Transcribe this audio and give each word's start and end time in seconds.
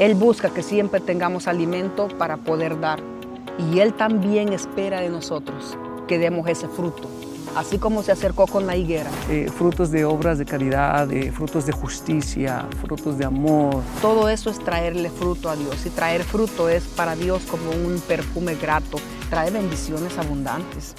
Él 0.00 0.16
busca 0.16 0.50
que 0.50 0.64
siempre 0.64 1.00
tengamos 1.00 1.46
alimento 1.46 2.08
para 2.18 2.36
poder 2.36 2.80
dar. 2.80 3.00
Y 3.58 3.78
Él 3.78 3.94
también 3.94 4.52
espera 4.52 5.00
de 5.00 5.08
nosotros 5.08 5.78
que 6.08 6.18
demos 6.18 6.48
ese 6.48 6.66
fruto, 6.66 7.08
así 7.56 7.78
como 7.78 8.02
se 8.02 8.10
acercó 8.10 8.48
con 8.48 8.66
la 8.66 8.76
higuera. 8.76 9.08
Eh, 9.30 9.48
frutos 9.56 9.92
de 9.92 10.04
obras 10.04 10.38
de 10.38 10.44
caridad, 10.44 11.06
de 11.06 11.30
frutos 11.30 11.64
de 11.66 11.72
justicia, 11.72 12.66
frutos 12.80 13.18
de 13.18 13.24
amor. 13.24 13.82
Todo 14.02 14.28
eso 14.28 14.50
es 14.50 14.58
traerle 14.58 15.10
fruto 15.10 15.48
a 15.48 15.54
Dios 15.54 15.86
y 15.86 15.90
traer 15.90 16.24
fruto 16.24 16.68
es 16.68 16.82
para 16.82 17.14
Dios 17.14 17.44
como 17.44 17.70
un 17.70 18.00
perfume 18.00 18.56
grato, 18.56 18.98
trae 19.30 19.52
bendiciones 19.52 20.18
abundantes. 20.18 20.96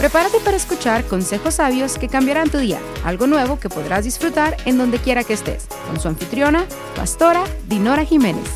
Prepárate 0.00 0.40
para 0.40 0.56
escuchar 0.56 1.04
consejos 1.04 1.56
sabios 1.56 1.98
que 1.98 2.08
cambiarán 2.08 2.48
tu 2.48 2.56
día, 2.56 2.78
algo 3.04 3.26
nuevo 3.26 3.60
que 3.60 3.68
podrás 3.68 4.02
disfrutar 4.02 4.56
en 4.64 4.78
donde 4.78 4.96
quiera 4.96 5.24
que 5.24 5.34
estés, 5.34 5.68
con 5.86 6.00
su 6.00 6.08
anfitriona, 6.08 6.64
pastora 6.96 7.44
Dinora 7.66 8.02
Jiménez. 8.02 8.48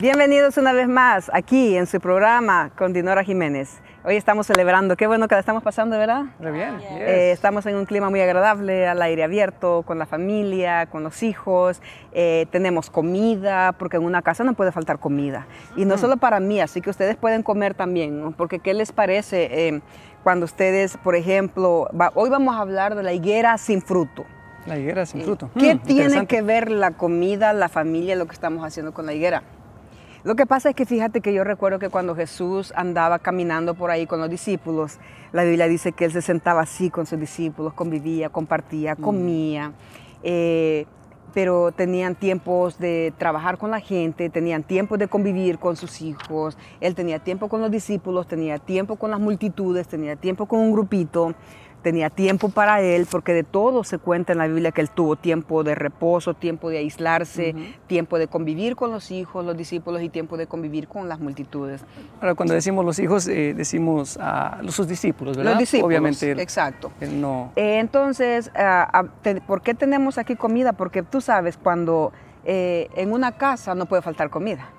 Bienvenidos 0.00 0.56
una 0.56 0.72
vez 0.72 0.88
más 0.88 1.30
aquí 1.32 1.76
en 1.76 1.86
su 1.86 2.00
programa 2.00 2.72
con 2.76 2.92
Dinora 2.92 3.22
Jiménez. 3.22 3.80
Hoy 4.06 4.16
estamos 4.16 4.46
celebrando, 4.46 4.98
qué 4.98 5.06
bueno 5.06 5.28
que 5.28 5.34
la 5.34 5.38
estamos 5.38 5.62
pasando, 5.62 5.96
¿verdad? 5.96 6.24
Muy 6.38 6.52
bien. 6.52 6.78
Eh, 6.90 7.30
estamos 7.32 7.64
en 7.64 7.74
un 7.74 7.86
clima 7.86 8.10
muy 8.10 8.20
agradable, 8.20 8.86
al 8.86 9.00
aire 9.00 9.24
abierto, 9.24 9.82
con 9.86 9.98
la 9.98 10.04
familia, 10.04 10.84
con 10.90 11.02
los 11.02 11.22
hijos. 11.22 11.80
Eh, 12.12 12.44
tenemos 12.50 12.90
comida, 12.90 13.72
porque 13.72 13.96
en 13.96 14.04
una 14.04 14.20
casa 14.20 14.44
no 14.44 14.52
puede 14.52 14.72
faltar 14.72 14.98
comida. 14.98 15.46
Y 15.74 15.86
no 15.86 15.96
solo 15.96 16.18
para 16.18 16.38
mí, 16.38 16.60
así 16.60 16.82
que 16.82 16.90
ustedes 16.90 17.16
pueden 17.16 17.42
comer 17.42 17.72
también, 17.72 18.20
¿no? 18.20 18.32
porque 18.32 18.58
¿qué 18.58 18.74
les 18.74 18.92
parece 18.92 19.68
eh, 19.68 19.80
cuando 20.22 20.44
ustedes, 20.44 20.98
por 20.98 21.16
ejemplo, 21.16 21.88
hoy 22.12 22.28
vamos 22.28 22.56
a 22.56 22.58
hablar 22.58 22.96
de 22.96 23.04
la 23.04 23.14
higuera 23.14 23.56
sin 23.56 23.80
fruto? 23.80 24.26
La 24.66 24.78
higuera 24.78 25.06
sin 25.06 25.22
fruto. 25.22 25.48
¿Qué 25.58 25.76
mm, 25.76 25.78
tiene 25.78 26.26
que 26.26 26.42
ver 26.42 26.70
la 26.70 26.90
comida, 26.90 27.54
la 27.54 27.70
familia, 27.70 28.16
lo 28.16 28.26
que 28.26 28.34
estamos 28.34 28.66
haciendo 28.66 28.92
con 28.92 29.06
la 29.06 29.14
higuera? 29.14 29.42
Lo 30.24 30.36
que 30.36 30.46
pasa 30.46 30.70
es 30.70 30.74
que 30.74 30.86
fíjate 30.86 31.20
que 31.20 31.34
yo 31.34 31.44
recuerdo 31.44 31.78
que 31.78 31.90
cuando 31.90 32.16
Jesús 32.16 32.72
andaba 32.76 33.18
caminando 33.18 33.74
por 33.74 33.90
ahí 33.90 34.06
con 34.06 34.20
los 34.20 34.30
discípulos, 34.30 34.98
la 35.32 35.44
Biblia 35.44 35.68
dice 35.68 35.92
que 35.92 36.06
él 36.06 36.12
se 36.12 36.22
sentaba 36.22 36.62
así 36.62 36.88
con 36.88 37.04
sus 37.04 37.20
discípulos, 37.20 37.74
convivía, 37.74 38.30
compartía, 38.30 38.94
mm. 38.94 39.02
comía. 39.02 39.72
Eh, 40.22 40.86
pero 41.34 41.72
tenían 41.72 42.14
tiempos 42.14 42.78
de 42.78 43.12
trabajar 43.18 43.58
con 43.58 43.70
la 43.70 43.80
gente, 43.80 44.30
tenían 44.30 44.62
tiempo 44.62 44.96
de 44.96 45.08
convivir 45.08 45.58
con 45.58 45.76
sus 45.76 46.00
hijos, 46.00 46.56
él 46.80 46.94
tenía 46.94 47.18
tiempo 47.18 47.48
con 47.48 47.60
los 47.60 47.70
discípulos, 47.70 48.26
tenía 48.26 48.58
tiempo 48.58 48.96
con 48.96 49.10
las 49.10 49.20
multitudes, 49.20 49.88
tenía 49.88 50.16
tiempo 50.16 50.46
con 50.46 50.60
un 50.60 50.72
grupito 50.72 51.34
tenía 51.84 52.10
tiempo 52.10 52.48
para 52.48 52.80
él, 52.80 53.06
porque 53.08 53.32
de 53.32 53.44
todo 53.44 53.84
se 53.84 53.98
cuenta 53.98 54.32
en 54.32 54.38
la 54.38 54.48
Biblia 54.48 54.72
que 54.72 54.80
él 54.80 54.90
tuvo 54.90 55.14
tiempo 55.14 55.62
de 55.62 55.76
reposo, 55.76 56.34
tiempo 56.34 56.70
de 56.70 56.78
aislarse, 56.78 57.54
tiempo 57.86 58.18
de 58.18 58.26
convivir 58.26 58.74
con 58.74 58.90
los 58.90 59.10
hijos, 59.12 59.44
los 59.44 59.56
discípulos 59.56 60.02
y 60.02 60.08
tiempo 60.08 60.36
de 60.36 60.46
convivir 60.46 60.88
con 60.88 61.08
las 61.08 61.20
multitudes. 61.20 61.84
Ahora, 62.20 62.34
cuando 62.34 62.54
decimos 62.54 62.84
los 62.84 62.98
hijos, 62.98 63.28
eh, 63.28 63.54
decimos 63.54 64.18
a 64.20 64.60
sus 64.68 64.88
discípulos, 64.88 65.36
¿verdad? 65.36 65.52
Los 65.52 65.60
discípulos, 65.60 65.88
obviamente. 65.88 66.32
exacto. 66.32 66.90
no. 67.12 67.52
Eh, 67.54 67.78
entonces, 67.78 68.50
ah, 68.56 69.04
¿por 69.46 69.60
qué 69.60 69.74
tenemos 69.74 70.16
aquí 70.18 70.34
comida? 70.34 70.72
Porque 70.72 71.02
tú 71.02 71.20
sabes, 71.20 71.58
cuando 71.58 72.12
eh, 72.44 72.88
en 72.96 73.12
una 73.12 73.32
casa 73.32 73.74
no 73.74 73.86
puede 73.86 74.00
faltar 74.00 74.30
comida. 74.30 74.70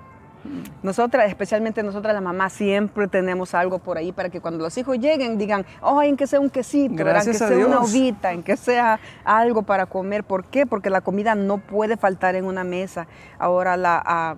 Nosotras, 0.82 1.28
especialmente 1.28 1.82
nosotras 1.82 2.14
las 2.14 2.22
mamás, 2.22 2.52
siempre 2.52 3.08
tenemos 3.08 3.54
algo 3.54 3.78
por 3.78 3.98
ahí 3.98 4.12
para 4.12 4.28
que 4.28 4.40
cuando 4.40 4.62
los 4.62 4.76
hijos 4.78 4.98
lleguen 4.98 5.38
digan, 5.38 5.64
oh, 5.80 6.02
en 6.02 6.16
que 6.16 6.26
sea 6.26 6.40
un 6.40 6.50
quesito, 6.50 7.06
en 7.06 7.24
que 7.24 7.34
sea 7.34 7.66
una 7.66 7.80
ovita, 7.80 8.32
en 8.32 8.42
que 8.42 8.56
sea 8.56 9.00
algo 9.24 9.62
para 9.62 9.86
comer. 9.86 10.24
¿Por 10.24 10.44
qué? 10.44 10.66
Porque 10.66 10.90
la 10.90 11.00
comida 11.00 11.34
no 11.34 11.58
puede 11.58 11.96
faltar 11.96 12.34
en 12.34 12.44
una 12.44 12.64
mesa. 12.64 13.06
Ahora 13.38 13.76
la, 13.76 14.36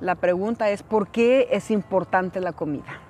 la 0.00 0.14
pregunta 0.14 0.70
es, 0.70 0.82
¿por 0.82 1.08
qué 1.08 1.48
es 1.50 1.70
importante 1.70 2.40
la 2.40 2.52
comida? 2.52 3.00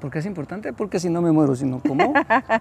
¿Por 0.00 0.10
qué 0.10 0.20
es 0.20 0.26
importante? 0.26 0.72
Porque 0.72 1.00
si 1.00 1.10
no 1.10 1.20
me 1.20 1.32
muero, 1.32 1.56
si 1.56 1.66
no 1.66 1.80
como, 1.80 2.12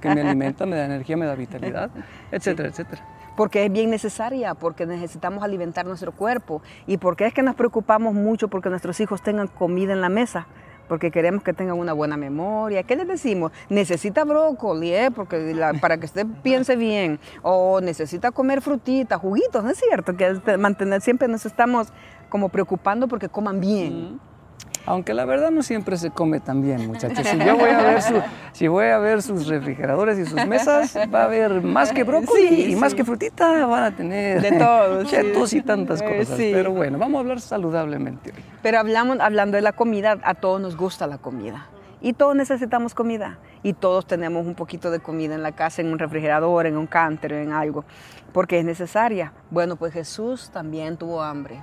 que 0.01 0.09
me 0.09 0.22
alimenta, 0.22 0.66
me 0.66 0.75
da 0.75 0.85
energía, 0.85 1.18
me 1.18 1.25
da 1.25 1.35
vitalidad, 1.35 1.91
etcétera, 2.31 2.69
etcétera 2.69 3.16
porque 3.38 3.64
es 3.64 3.72
bien 3.72 3.92
necesaria, 3.92 4.56
porque 4.56 4.86
necesitamos 4.86 5.44
alimentar 5.44 5.86
nuestro 5.86 6.12
cuerpo 6.12 6.62
y 6.88 6.98
porque 6.98 7.28
es 7.28 7.34
que 7.34 7.44
nos 7.44 7.56
preocupamos 7.56 8.16
mucho 8.16 8.50
porque 8.50 8.70
nuestros 8.70 9.00
hijos 9.00 9.22
tengan 9.22 9.48
comida 9.48 9.94
en 9.94 10.02
la 10.02 10.09
mesa 10.09 10.48
porque 10.88 11.12
queremos 11.12 11.44
que 11.44 11.53
tengan 11.53 11.78
una 11.78 11.94
buena 11.94 12.18
memoria. 12.18 12.81
¿Qué 12.84 12.96
les 12.96 13.08
decimos? 13.08 13.52
Necesita 13.70 14.24
brócoli, 14.24 14.94
¿eh? 14.94 15.12
porque 15.14 15.56
para 15.81 15.98
que 15.98 16.06
usted 16.06 16.25
piense 16.44 16.75
bien. 16.75 17.20
O 17.42 17.81
necesita 17.81 18.31
comer 18.31 18.62
frutitas, 18.62 19.20
juguitos, 19.20 19.64
¿no 19.64 19.69
es 19.69 19.78
cierto? 19.78 20.16
Que 20.16 20.58
mantener, 20.58 21.02
siempre 21.02 21.28
nos 21.28 21.46
estamos 21.46 21.90
como 22.30 22.50
preocupando 22.50 23.08
porque 23.08 23.30
coman 23.30 23.59
bien. 23.59 24.19
Aunque 24.88 25.14
la 25.14 25.25
verdad 25.25 25.52
no 25.52 25.64
siempre 25.64 25.98
se 25.98 26.12
come 26.12 26.40
tan 26.40 26.62
bien, 26.62 26.88
muchachos. 26.88 27.28
Si 27.28 27.38
yo 27.38 27.58
voy 27.58 27.72
a 27.72 27.81
ver, 27.81 28.02
si 28.53 28.68
voy 28.70 28.86
a 28.86 28.98
ver 28.98 29.22
sus 29.22 29.46
refrigeradores 29.48 30.18
y 30.18 30.25
sus 30.25 30.46
mesas, 30.48 30.98
va 31.14 31.24
a 31.24 31.25
haber 31.25 31.62
más 31.62 31.92
que 31.92 32.06
brócoli 32.06 32.72
y 32.72 32.75
más 32.78 32.96
que 32.96 33.03
frutita, 33.03 33.66
van 33.66 33.84
a 33.84 33.96
tener 33.96 34.42
de 34.42 34.53
todo, 34.53 35.03
chetos 35.06 35.52
y 35.52 35.62
tantas 35.62 36.02
eh, 36.02 36.20
cosas. 36.20 36.38
Pero 36.38 36.72
bueno, 36.72 36.98
vamos 36.98 37.18
a 37.18 37.20
hablar 37.20 37.42
saludablemente 37.42 38.31
hoy. 38.31 38.42
Pero 38.64 38.80
hablamos, 38.80 39.20
hablando 39.20 39.58
de 39.58 39.62
la 39.62 39.74
comida, 39.74 40.20
a 40.24 40.36
todos 40.36 40.62
nos 40.62 40.78
gusta 40.78 41.06
la 41.06 41.18
comida. 41.18 41.68
Y 42.00 42.14
todos 42.14 42.38
necesitamos 42.38 42.94
comida. 42.94 43.40
Y 43.64 43.74
todos 43.74 44.08
tenemos 44.08 44.48
un 44.48 44.56
poquito 44.56 44.90
de 44.90 45.02
comida 45.02 45.36
en 45.36 45.44
la 45.44 45.52
casa, 45.52 45.81
en 45.81 45.92
un 45.92 46.00
refrigerador, 46.00 46.66
en 46.66 46.78
un 46.78 46.88
cántaro, 46.88 47.36
en 47.36 47.52
algo. 47.52 47.84
Porque 48.31 48.58
es 48.58 48.64
necesaria. 48.64 49.34
Bueno, 49.50 49.75
pues 49.75 49.92
Jesús 49.92 50.50
también 50.50 50.96
tuvo 50.96 51.22
hambre. 51.22 51.62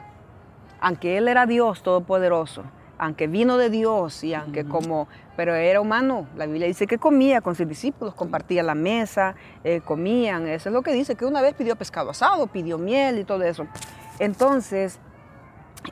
Aunque 0.81 1.17
Él 1.17 1.29
era 1.29 1.47
Dios 1.47 1.83
Todopoderoso, 1.83 2.65
aunque 2.99 3.27
vino 3.27 3.57
de 3.57 3.71
Dios 3.71 4.23
y 4.25 4.35
aunque 4.35 4.65
como, 4.65 5.09
pero 5.37 5.55
era 5.55 5.81
humano. 5.81 6.27
La 6.37 6.47
Biblia 6.47 6.67
dice 6.67 6.87
que 6.87 6.99
comía 6.99 7.41
con 7.41 7.55
sus 7.55 7.69
discípulos, 7.69 8.15
compartía 8.15 8.63
la 8.63 8.75
mesa, 8.75 9.35
eh, 9.63 9.81
comían. 9.85 10.47
Eso 10.47 10.69
es 10.69 10.73
lo 10.73 10.83
que 10.83 10.93
dice, 10.93 11.17
que 11.17 11.27
una 11.27 11.43
vez 11.43 11.55
pidió 11.55 11.77
pescado 11.77 12.11
asado, 12.11 12.47
pidió 12.47 12.79
miel 12.79 13.19
y 13.19 13.25
todo 13.25 13.43
eso. 13.43 13.67
Entonces, 14.19 15.01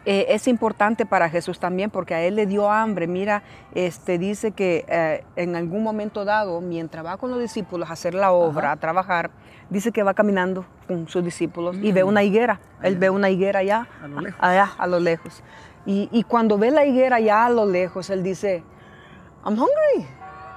eh, 0.06 0.26
es 0.30 0.48
importante 0.48 1.04
para 1.04 1.28
Jesús 1.28 1.58
también 1.58 1.90
porque 1.90 2.14
a 2.14 2.22
él 2.22 2.36
le 2.36 2.46
dio 2.46 2.70
hambre. 2.70 3.06
Mira, 3.06 3.42
este, 3.74 4.18
dice 4.18 4.52
que 4.52 4.84
eh, 4.88 5.24
en 5.36 5.54
algún 5.54 5.82
momento 5.82 6.24
dado, 6.24 6.60
mientras 6.60 7.04
va 7.04 7.16
con 7.18 7.30
los 7.30 7.40
discípulos 7.40 7.90
a 7.90 7.92
hacer 7.92 8.14
la 8.14 8.32
obra, 8.32 8.72
a 8.72 8.76
trabajar, 8.76 9.30
dice 9.68 9.92
que 9.92 10.02
va 10.02 10.14
caminando 10.14 10.64
con 10.88 11.08
sus 11.08 11.22
discípulos 11.22 11.76
y 11.80 11.92
ve 11.92 12.04
mm. 12.04 12.08
una 12.08 12.22
higuera. 12.22 12.60
Él 12.82 12.96
ve 12.96 13.10
una 13.10 13.30
higuera 13.30 13.60
allá, 13.60 13.86
allá, 14.38 14.70
a 14.78 14.86
lo 14.86 14.98
lejos. 14.98 15.42
Y, 15.84 16.24
cuando 16.24 16.58
ve 16.58 16.70
la 16.70 16.84
higuera 16.84 17.18
ya 17.18 17.46
a 17.46 17.50
lo 17.50 17.66
lejos, 17.66 18.08
él 18.10 18.22
dice, 18.22 18.62
I'm 19.44 19.54
hungry. 19.54 20.06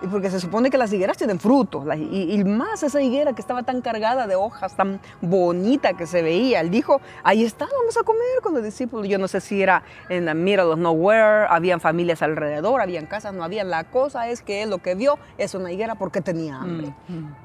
Y 0.01 0.07
porque 0.07 0.29
se 0.29 0.39
supone 0.39 0.69
que 0.69 0.77
las 0.77 0.93
higueras 0.93 1.17
tienen 1.17 1.39
frutos. 1.39 1.83
Y, 1.95 2.43
más 2.43 2.83
esa 2.83 3.01
higuera 3.01 3.33
que 3.33 3.41
estaba 3.41 3.63
tan 3.63 3.81
cargada 3.81 4.27
de 4.27 4.35
hojas, 4.35 4.75
tan 4.75 4.99
bonita 5.21 5.93
que 5.93 6.05
se 6.05 6.21
veía. 6.21 6.59
Él 6.61 6.69
dijo, 6.69 7.01
ahí 7.23 7.43
está, 7.43 7.65
vamos 7.65 7.97
a 7.97 8.03
comer 8.03 8.21
con 8.43 8.53
los 8.53 8.63
discípulos. 8.63 9.07
Yo 9.07 9.17
no 9.17 9.27
sé 9.27 9.41
si 9.41 9.61
era 9.63 9.83
en 10.09 10.25
la 10.25 10.35
middle 10.35 10.65
of 10.65 10.77
nowhere, 10.77 11.47
habían 11.49 11.79
familias 11.79 12.21
alrededor, 12.21 12.81
habían 12.81 13.07
casas, 13.07 13.33
no 13.33 13.43
había. 13.43 13.63
La 13.63 13.85
cosa 13.85 14.29
es 14.29 14.41
que 14.41 14.61
él 14.61 14.69
lo 14.69 14.79
que 14.79 14.93
vio 14.93 15.17
es 15.39 15.55
una 15.55 15.71
higuera 15.71 15.95
porque 15.95 16.21
tenía 16.21 16.57
hambre. 16.57 16.93
Mm, 17.07 17.13
mm. 17.13 17.35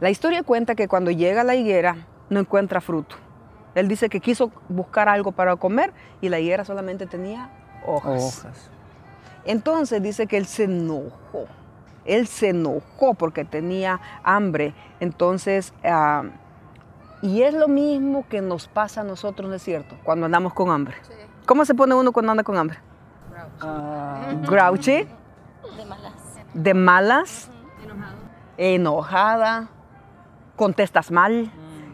La 0.00 0.10
historia 0.10 0.44
cuenta 0.44 0.76
que 0.76 0.86
cuando 0.86 1.10
llega 1.10 1.40
a 1.40 1.44
la 1.44 1.56
higuera 1.56 2.06
no 2.30 2.38
encuentra 2.38 2.80
fruto. 2.80 3.16
Él 3.78 3.88
dice 3.88 4.08
que 4.08 4.20
quiso 4.20 4.50
buscar 4.68 5.08
algo 5.08 5.32
para 5.32 5.56
comer 5.56 5.92
y 6.20 6.28
la 6.28 6.38
higuera 6.40 6.64
solamente 6.64 7.06
tenía 7.06 7.50
hojas. 7.86 8.46
Entonces 9.44 10.02
dice 10.02 10.26
que 10.26 10.36
él 10.36 10.46
se 10.46 10.64
enojó. 10.64 11.46
Él 12.04 12.26
se 12.26 12.50
enojó 12.50 13.14
porque 13.14 13.44
tenía 13.44 14.00
hambre. 14.22 14.74
Entonces, 15.00 15.72
ah, 15.84 16.24
y 17.22 17.42
es 17.42 17.54
lo 17.54 17.68
mismo 17.68 18.26
que 18.28 18.40
nos 18.40 18.68
pasa 18.68 19.00
a 19.00 19.04
nosotros, 19.04 19.48
¿no 19.48 19.56
es 19.56 19.62
cierto? 19.62 19.96
Cuando 20.04 20.26
andamos 20.26 20.54
con 20.54 20.70
hambre. 20.70 20.96
¿Cómo 21.46 21.64
se 21.64 21.74
pone 21.74 21.94
uno 21.94 22.12
cuando 22.12 22.32
anda 22.32 22.44
con 22.44 22.56
hambre? 22.56 22.78
Grouchy. 24.46 25.06
De 25.74 25.84
malas. 25.84 26.12
De 26.54 26.74
malas. 26.74 27.50
Enojada. 28.56 29.68
Contestas 30.56 31.10
mal. 31.10 31.50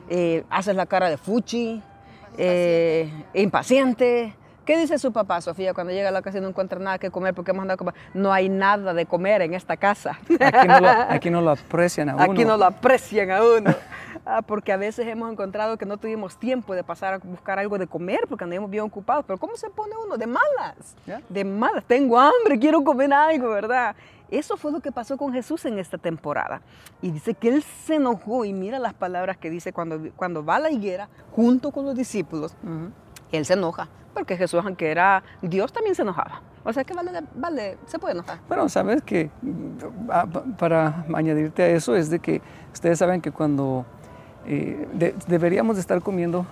Eh, 0.08 0.44
haces 0.50 0.76
la 0.76 0.86
cara 0.86 1.08
de 1.08 1.16
fuchi, 1.16 1.82
eh, 2.36 3.10
impaciente. 3.34 4.34
¿Qué 4.64 4.78
dice 4.78 4.98
su 4.98 5.12
papá, 5.12 5.42
Sofía, 5.42 5.74
cuando 5.74 5.92
llega 5.92 6.08
a 6.08 6.12
la 6.12 6.22
casa 6.22 6.38
y 6.38 6.40
no 6.40 6.48
encuentra 6.48 6.78
nada 6.78 6.98
que 6.98 7.10
comer? 7.10 7.34
Porque 7.34 7.50
hemos 7.50 7.62
andado 7.62 7.74
a 7.74 7.78
comer. 7.78 7.94
No 8.14 8.32
hay 8.32 8.48
nada 8.48 8.94
de 8.94 9.04
comer 9.04 9.42
en 9.42 9.52
esta 9.52 9.76
casa. 9.76 10.18
Aquí 11.10 11.28
no 11.28 11.42
lo, 11.42 11.50
aprecian 11.50 12.08
a 12.08 12.14
uno. 12.14 12.24
Aquí 12.24 12.44
no 12.44 12.56
lo 12.56 12.64
aprecian 12.64 13.30
a 13.30 13.42
uno. 13.42 13.74
Ah, 14.24 14.40
porque 14.40 14.72
a 14.72 14.78
veces 14.78 15.06
hemos 15.06 15.30
encontrado 15.30 15.76
que 15.76 15.84
no 15.84 15.98
tuvimos 15.98 16.38
tiempo 16.38 16.74
de 16.74 16.82
pasar 16.82 17.12
a 17.12 17.18
buscar 17.18 17.58
algo 17.58 17.76
de 17.76 17.86
comer 17.86 18.20
porque 18.26 18.44
andamos 18.44 18.70
bien 18.70 18.84
ocupados. 18.84 19.26
Pero 19.26 19.38
¿cómo 19.38 19.54
se 19.56 19.68
pone 19.68 19.92
uno? 20.02 20.16
De 20.16 20.26
malas. 20.26 20.96
De 21.28 21.44
malas. 21.44 21.84
Tengo 21.84 22.18
hambre, 22.18 22.58
quiero 22.58 22.82
comer 22.82 23.12
algo, 23.12 23.50
¿verdad? 23.50 23.94
Eso 24.30 24.56
fue 24.56 24.72
lo 24.72 24.80
que 24.80 24.92
pasó 24.92 25.16
con 25.16 25.32
Jesús 25.32 25.64
en 25.64 25.78
esta 25.78 25.98
temporada. 25.98 26.62
Y 27.02 27.10
dice 27.10 27.34
que 27.34 27.48
él 27.48 27.62
se 27.62 27.96
enojó 27.96 28.44
y 28.44 28.52
mira 28.52 28.78
las 28.78 28.94
palabras 28.94 29.36
que 29.36 29.50
dice 29.50 29.72
cuando, 29.72 30.00
cuando 30.16 30.44
va 30.44 30.56
a 30.56 30.60
la 30.60 30.70
higuera 30.70 31.08
junto 31.32 31.70
con 31.70 31.84
los 31.84 31.94
discípulos. 31.94 32.56
Él 33.32 33.44
se 33.44 33.54
enoja, 33.54 33.88
porque 34.12 34.36
Jesús, 34.36 34.60
aunque 34.64 34.90
era 34.90 35.22
Dios, 35.42 35.72
también 35.72 35.94
se 35.94 36.02
enojaba. 36.02 36.42
O 36.64 36.72
sea 36.72 36.84
que 36.84 36.94
vale, 36.94 37.10
vale 37.34 37.78
se 37.86 37.98
puede 37.98 38.14
enojar. 38.14 38.38
Bueno, 38.48 38.68
sabes 38.68 39.02
que 39.02 39.30
ah, 40.10 40.26
para 40.58 41.04
añadirte 41.12 41.62
a 41.62 41.68
eso 41.68 41.94
es 41.94 42.08
de 42.08 42.20
que 42.20 42.40
ustedes 42.72 42.98
saben 42.98 43.20
que 43.20 43.30
cuando 43.30 43.84
eh, 44.46 45.12
deberíamos 45.26 45.76
de 45.76 45.80
estar 45.80 46.00
comiendo 46.00 46.46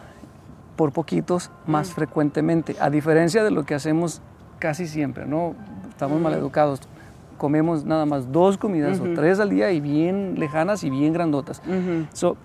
por 0.76 0.92
poquitos 0.92 1.50
más 1.66 1.90
mm. 1.90 1.92
frecuentemente, 1.92 2.76
a 2.80 2.90
diferencia 2.90 3.42
de 3.42 3.50
lo 3.50 3.64
que 3.64 3.74
hacemos 3.74 4.20
casi 4.58 4.86
siempre, 4.86 5.26
¿no? 5.26 5.54
Estamos 5.88 6.20
mal 6.20 6.34
educados. 6.34 6.80
Comemos 7.38 7.84
nada 7.84 8.06
más 8.06 8.30
dos 8.30 8.58
comidas 8.58 9.00
o 9.00 9.04
tres 9.14 9.40
al 9.40 9.50
día 9.50 9.72
y 9.72 9.80
bien 9.80 10.34
lejanas 10.38 10.84
y 10.84 10.90
bien 10.90 11.12
grandotas. 11.12 11.62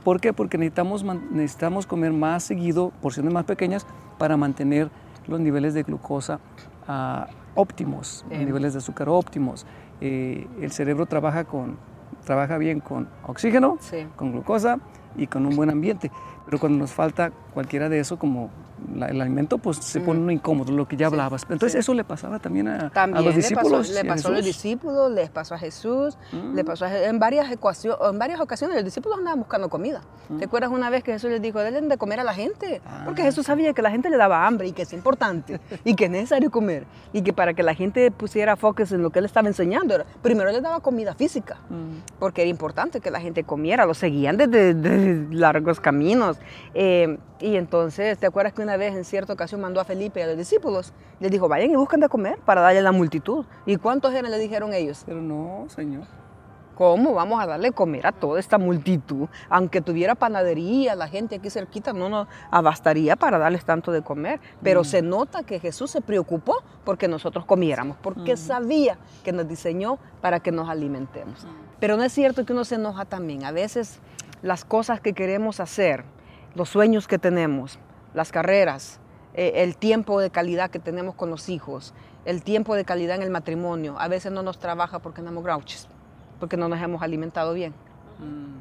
¿Por 0.03 0.19
qué? 0.19 0.33
Porque 0.33 0.57
necesitamos, 0.57 1.03
necesitamos 1.31 1.85
comer 1.85 2.13
más 2.13 2.43
seguido, 2.43 2.91
porciones 3.01 3.33
más 3.33 3.45
pequeñas, 3.45 3.85
para 4.17 4.37
mantener 4.37 4.89
los 5.27 5.39
niveles 5.39 5.73
de 5.73 5.83
glucosa 5.83 6.39
uh, 6.87 7.29
óptimos, 7.55 8.25
los 8.29 8.39
niveles 8.39 8.73
de 8.73 8.79
azúcar 8.79 9.09
óptimos. 9.09 9.65
Eh, 9.99 10.47
el 10.61 10.71
cerebro 10.71 11.05
trabaja, 11.05 11.43
con, 11.43 11.77
trabaja 12.25 12.57
bien 12.57 12.79
con 12.79 13.09
oxígeno, 13.25 13.77
con 14.15 14.31
glucosa 14.31 14.79
y 15.15 15.27
con 15.27 15.45
un 15.45 15.55
buen 15.55 15.69
ambiente. 15.69 16.11
Pero 16.45 16.59
cuando 16.59 16.77
nos 16.77 16.91
falta 16.91 17.31
cualquiera 17.57 17.89
de 17.89 17.99
eso, 17.99 18.19
como 18.19 18.51
el 18.95 19.19
alimento, 19.19 19.57
pues 19.57 19.77
se 19.77 19.99
pone 19.99 20.19
mm. 20.19 20.23
uno 20.23 20.31
incómodo, 20.31 20.71
lo 20.71 20.87
que 20.87 20.95
ya 20.95 21.07
hablabas. 21.07 21.41
Entonces 21.49 21.73
eso 21.73 21.95
le 21.95 22.03
pasaba 22.03 22.37
también 22.37 22.67
a, 22.67 22.91
los 23.19 23.35
discípulos. 23.35 23.89
Le 23.89 24.05
pasó, 24.05 24.27
a, 24.27 24.31
los 24.31 24.45
discípulos, 24.45 25.11
les 25.11 25.31
pasó 25.31 25.55
a 25.55 25.57
Jesús, 25.57 26.15
le 26.31 26.61
mm. 26.61 26.65
pasó 26.67 26.85
en, 26.85 27.17
varias 27.17 27.51
ecuaciones, 27.51 27.97
en 28.07 28.19
varias 28.19 28.39
ocasiones 28.39 28.75
los 28.75 28.85
discípulos 28.85 29.17
andaban 29.17 29.39
buscando 29.39 29.69
comida. 29.69 30.01
¿Te 30.27 30.33
mm. 30.33 30.43
acuerdas 30.43 30.69
una 30.69 30.91
vez 30.91 31.03
que 31.03 31.13
Jesús 31.13 31.31
les 31.31 31.41
dijo, 31.41 31.57
denle 31.57 31.81
de 31.81 31.97
comer 31.97 32.19
a 32.19 32.23
la 32.23 32.35
gente? 32.35 32.79
Porque 33.05 33.23
ah. 33.23 33.25
Jesús 33.25 33.47
sabía 33.47 33.73
que 33.73 33.81
la 33.81 33.89
gente 33.89 34.11
le 34.11 34.17
daba 34.17 34.45
hambre 34.45 34.67
y 34.67 34.71
que 34.71 34.83
es 34.83 34.93
importante 34.93 35.59
y 35.83 35.95
que 35.95 36.05
es 36.05 36.11
necesario 36.11 36.51
comer 36.51 36.85
y 37.11 37.23
que 37.23 37.33
para 37.33 37.55
que 37.55 37.63
la 37.63 37.73
gente 37.73 38.11
pusiera 38.11 38.55
focus 38.55 38.91
en 38.91 39.01
lo 39.01 39.09
que 39.09 39.17
él 39.17 39.25
estaba 39.25 39.47
enseñando, 39.47 39.95
primero 40.21 40.51
les 40.51 40.61
daba 40.61 40.79
comida 40.79 41.15
física, 41.15 41.57
porque 42.19 42.43
era 42.43 42.49
importante 42.49 42.99
que 42.99 43.09
la 43.09 43.19
gente 43.19 43.43
comiera, 43.43 43.87
lo 43.87 43.95
seguían 43.95 44.37
desde, 44.37 45.25
largos 45.31 45.79
caminos. 45.79 46.37
Eh, 46.75 47.17
y 47.39 47.55
entonces, 47.55 48.17
¿te 48.17 48.25
acuerdas 48.25 48.53
que 48.53 48.61
una 48.61 48.77
vez 48.77 48.95
en 48.95 49.03
cierta 49.03 49.33
ocasión 49.33 49.61
mandó 49.61 49.79
a 49.79 49.83
Felipe 49.85 50.19
y 50.19 50.23
a 50.23 50.27
los 50.27 50.37
discípulos? 50.37 50.93
Les 51.19 51.29
dijo, 51.29 51.47
vayan 51.47 51.69
y 51.69 51.75
busquen 51.75 51.99
de 51.99 52.09
comer 52.09 52.39
para 52.39 52.61
darle 52.61 52.79
a 52.79 52.83
la 52.83 52.91
multitud. 52.91 53.45
¿Y 53.65 53.77
cuántos 53.77 54.13
eran? 54.13 54.31
Le 54.31 54.39
dijeron 54.39 54.73
ellos. 54.73 55.03
Pero 55.05 55.21
no, 55.21 55.65
Señor. 55.69 56.05
¿Cómo 56.75 57.15
vamos 57.15 57.41
a 57.41 57.47
darle 57.47 57.71
comer 57.71 58.05
a 58.05 58.11
toda 58.11 58.39
esta 58.39 58.59
multitud? 58.59 59.27
Aunque 59.49 59.81
tuviera 59.81 60.13
panadería, 60.13 60.95
la 60.95 61.07
gente 61.07 61.35
aquí 61.35 61.49
cerquita 61.49 61.91
no 61.91 62.07
nos 62.07 62.27
abastaría 62.51 63.15
para 63.15 63.39
darles 63.39 63.65
tanto 63.65 63.91
de 63.91 64.03
comer. 64.03 64.39
Pero 64.61 64.81
mm. 64.81 64.85
se 64.85 65.01
nota 65.01 65.43
que 65.43 65.59
Jesús 65.59 65.89
se 65.89 66.01
preocupó 66.01 66.63
porque 66.85 67.07
nosotros 67.07 67.45
comiéramos, 67.45 67.97
porque 67.97 68.33
mm. 68.33 68.37
sabía 68.37 68.97
que 69.23 69.31
nos 69.31 69.47
diseñó 69.47 69.97
para 70.21 70.39
que 70.39 70.51
nos 70.51 70.69
alimentemos. 70.69 71.45
Mm. 71.45 71.47
Pero 71.79 71.97
no 71.97 72.03
es 72.03 72.13
cierto 72.13 72.45
que 72.45 72.53
uno 72.53 72.63
se 72.63 72.75
enoja 72.75 73.05
también. 73.05 73.43
A 73.43 73.51
veces 73.51 73.99
las 74.43 74.63
cosas 74.63 75.01
que 75.01 75.13
queremos 75.13 75.59
hacer, 75.59 76.03
los 76.55 76.69
sueños 76.69 77.07
que 77.07 77.17
tenemos, 77.17 77.79
las 78.13 78.31
carreras, 78.31 78.99
eh, 79.33 79.63
el 79.63 79.77
tiempo 79.77 80.19
de 80.19 80.29
calidad 80.29 80.69
que 80.71 80.79
tenemos 80.79 81.15
con 81.15 81.29
los 81.29 81.49
hijos, 81.49 81.93
el 82.25 82.43
tiempo 82.43 82.75
de 82.75 82.85
calidad 82.85 83.15
en 83.15 83.21
el 83.21 83.29
matrimonio. 83.29 83.95
A 83.99 84.07
veces 84.07 84.31
no 84.31 84.41
nos 84.41 84.59
trabaja 84.59 84.99
porque 84.99 85.21
andamos 85.21 85.43
grouches, 85.43 85.87
porque 86.39 86.57
no 86.57 86.67
nos 86.67 86.81
hemos 86.81 87.01
alimentado 87.01 87.53
bien. 87.53 87.73
Mm. 88.19 88.57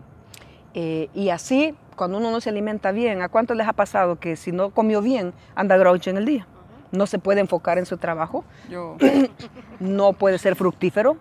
Eh, 0.74 1.08
y 1.14 1.30
así, 1.30 1.74
cuando 1.96 2.18
uno 2.18 2.30
no 2.30 2.42
se 2.42 2.50
alimenta 2.50 2.92
bien, 2.92 3.22
¿a 3.22 3.30
cuánto 3.30 3.54
les 3.54 3.66
ha 3.66 3.72
pasado 3.72 4.16
que 4.16 4.36
si 4.36 4.52
no 4.52 4.70
comió 4.70 5.00
bien, 5.00 5.32
anda 5.54 5.78
grouch 5.78 6.06
en 6.06 6.18
el 6.18 6.26
día? 6.26 6.46
No 6.92 7.06
se 7.06 7.18
puede 7.18 7.40
enfocar 7.40 7.78
en 7.78 7.86
su 7.86 7.96
trabajo, 7.96 8.44
no 9.80 10.12
puede 10.12 10.38
ser 10.38 10.54
fructífero, 10.54 11.16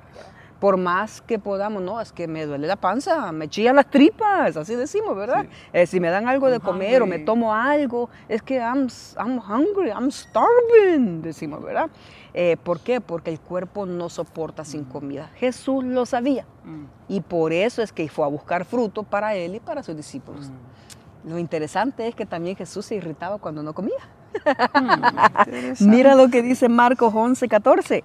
por 0.59 0.77
más 0.77 1.21
que 1.21 1.37
podamos, 1.37 1.81
no, 1.81 1.99
es 1.99 2.11
que 2.11 2.27
me 2.27 2.45
duele 2.45 2.67
la 2.67 2.77
panza, 2.77 3.31
me 3.31 3.49
chillan 3.49 3.75
las 3.75 3.89
tripas, 3.89 4.55
así 4.55 4.75
decimos, 4.75 5.15
¿verdad? 5.15 5.45
Eh, 5.73 5.85
si 5.85 5.99
me 5.99 6.09
dan 6.09 6.27
algo 6.27 6.49
de 6.49 6.59
comer 6.59 7.01
o 7.01 7.05
me 7.05 7.19
tomo 7.19 7.53
algo, 7.53 8.09
es 8.29 8.41
que 8.41 8.57
I'm, 8.57 8.87
I'm 9.17 9.39
hungry, 9.39 9.89
I'm 9.89 10.09
starving, 10.11 11.21
decimos, 11.21 11.61
¿verdad? 11.61 11.89
Eh, 12.33 12.57
¿Por 12.63 12.79
qué? 12.79 13.01
Porque 13.01 13.31
el 13.31 13.39
cuerpo 13.39 13.85
no 13.85 14.09
soporta 14.09 14.65
sin 14.65 14.81
mm. 14.81 14.91
comida. 14.91 15.29
Jesús 15.35 15.83
lo 15.83 16.05
sabía 16.05 16.45
mm. 16.63 16.83
y 17.09 17.21
por 17.21 17.53
eso 17.53 17.81
es 17.81 17.91
que 17.91 18.07
fue 18.09 18.25
a 18.25 18.29
buscar 18.29 18.65
fruto 18.65 19.03
para 19.03 19.35
él 19.35 19.55
y 19.55 19.59
para 19.59 19.83
sus 19.83 19.95
discípulos. 19.95 20.49
Mm. 20.49 21.29
Lo 21.29 21.37
interesante 21.37 22.07
es 22.07 22.15
que 22.15 22.25
también 22.25 22.55
Jesús 22.55 22.85
se 22.85 22.95
irritaba 22.95 23.39
cuando 23.39 23.61
no 23.61 23.73
comía. 23.73 23.95
Mira 25.79 26.15
lo 26.15 26.29
que 26.29 26.41
dice 26.41 26.69
Marcos 26.69 27.13
11, 27.13 27.47
14 27.47 28.03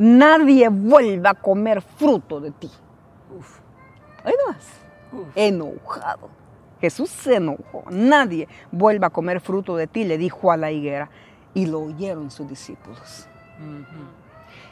nadie 0.00 0.68
vuelva 0.70 1.30
a 1.30 1.34
comer 1.34 1.82
fruto 1.82 2.40
de 2.40 2.50
ti. 2.52 2.70
Uf. 3.38 3.58
Ahí 4.24 4.32
Enojado. 5.34 6.30
Jesús 6.80 7.10
se 7.10 7.36
enojó. 7.36 7.84
Nadie 7.90 8.48
vuelva 8.72 9.08
a 9.08 9.10
comer 9.10 9.40
fruto 9.40 9.76
de 9.76 9.86
ti, 9.86 10.04
le 10.04 10.16
dijo 10.16 10.50
a 10.50 10.56
la 10.56 10.70
higuera. 10.70 11.10
Y 11.52 11.66
lo 11.66 11.80
oyeron 11.80 12.30
sus 12.30 12.48
discípulos. 12.48 13.28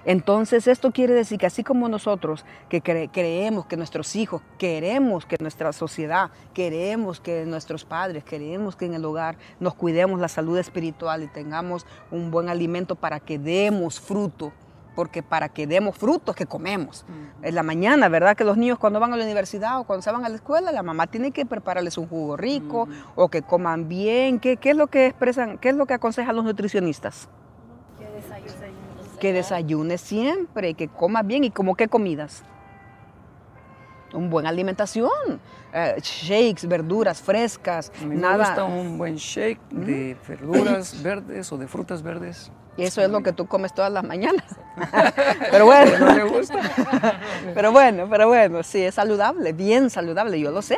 Entonces 0.06 0.66
esto 0.66 0.92
quiere 0.92 1.12
decir 1.12 1.38
que 1.38 1.44
así 1.44 1.62
como 1.62 1.88
nosotros 1.88 2.46
que 2.70 2.80
creemos 2.80 3.66
que 3.66 3.76
nuestros 3.76 4.16
hijos, 4.16 4.40
queremos 4.56 5.26
que 5.26 5.36
nuestra 5.38 5.74
sociedad, 5.74 6.30
queremos 6.54 7.20
que 7.20 7.44
nuestros 7.44 7.84
padres, 7.84 8.24
queremos 8.24 8.76
que 8.76 8.86
en 8.86 8.94
el 8.94 9.04
hogar 9.04 9.36
nos 9.60 9.74
cuidemos 9.74 10.20
la 10.20 10.28
salud 10.28 10.56
espiritual 10.56 11.24
y 11.24 11.26
tengamos 11.26 11.84
un 12.10 12.30
buen 12.30 12.48
alimento 12.48 12.94
para 12.94 13.20
que 13.20 13.38
demos 13.38 14.00
fruto, 14.00 14.52
porque 14.98 15.22
para 15.22 15.48
que 15.48 15.68
demos 15.68 15.96
frutos 15.96 16.34
que 16.34 16.44
comemos. 16.44 17.04
En 17.40 17.54
la 17.54 17.62
mañana, 17.62 18.08
¿verdad? 18.08 18.36
Que 18.36 18.42
los 18.42 18.56
niños 18.56 18.80
cuando 18.80 18.98
van 18.98 19.12
a 19.12 19.16
la 19.16 19.22
universidad 19.22 19.78
o 19.78 19.84
cuando 19.84 20.02
se 20.02 20.10
van 20.10 20.24
a 20.24 20.28
la 20.28 20.34
escuela, 20.34 20.72
la 20.72 20.82
mamá 20.82 21.06
tiene 21.06 21.30
que 21.30 21.46
prepararles 21.46 21.96
un 21.98 22.08
jugo 22.08 22.36
rico 22.36 22.88
o 23.14 23.28
que 23.28 23.42
coman 23.42 23.88
bien. 23.88 24.40
¿Qué, 24.40 24.56
¿Qué, 24.56 24.70
es 24.70 24.76
lo 24.76 24.88
que 24.88 25.06
expresan, 25.06 25.56
qué 25.58 25.68
es 25.68 25.76
lo 25.76 25.86
que 25.86 25.94
aconsejan 25.94 26.34
los 26.34 26.44
nutricionistas? 26.44 27.28
Que 27.96 28.06
desayunes. 28.10 29.18
Que 29.20 29.32
desayunes 29.32 30.00
siempre, 30.00 30.74
que 30.74 30.88
comas 30.88 31.24
bien 31.24 31.44
y 31.44 31.52
como 31.52 31.76
qué 31.76 31.86
comidas. 31.86 32.42
Una 34.12 34.28
buena 34.28 34.48
alimentación, 34.48 35.40
eh, 35.72 35.94
shakes, 36.02 36.66
verduras 36.66 37.22
frescas, 37.22 37.92
a 38.02 38.04
mí 38.04 38.16
Me 38.16 38.36
gusta 38.36 38.64
un 38.64 38.98
buen 38.98 39.14
shake 39.14 39.60
de 39.70 40.16
verduras 40.26 41.00
verdes 41.00 41.52
o 41.52 41.56
de 41.56 41.68
frutas 41.68 42.02
verdes. 42.02 42.50
Y 42.76 42.82
eso 42.82 43.00
es 43.00 43.10
lo 43.10 43.22
que 43.22 43.32
tú 43.32 43.46
comes 43.46 43.72
todas 43.72 43.92
las 43.92 44.02
mañanas. 44.02 44.57
pero 45.50 45.66
bueno. 45.66 45.98
No 45.98 46.14
le 46.14 46.24
gusta. 46.24 46.58
pero 47.54 47.72
bueno, 47.72 48.06
pero 48.08 48.28
bueno, 48.28 48.62
sí, 48.62 48.82
es 48.82 48.94
saludable, 48.94 49.52
bien 49.52 49.90
saludable, 49.90 50.38
yo 50.38 50.50
lo 50.50 50.62
sé. 50.62 50.76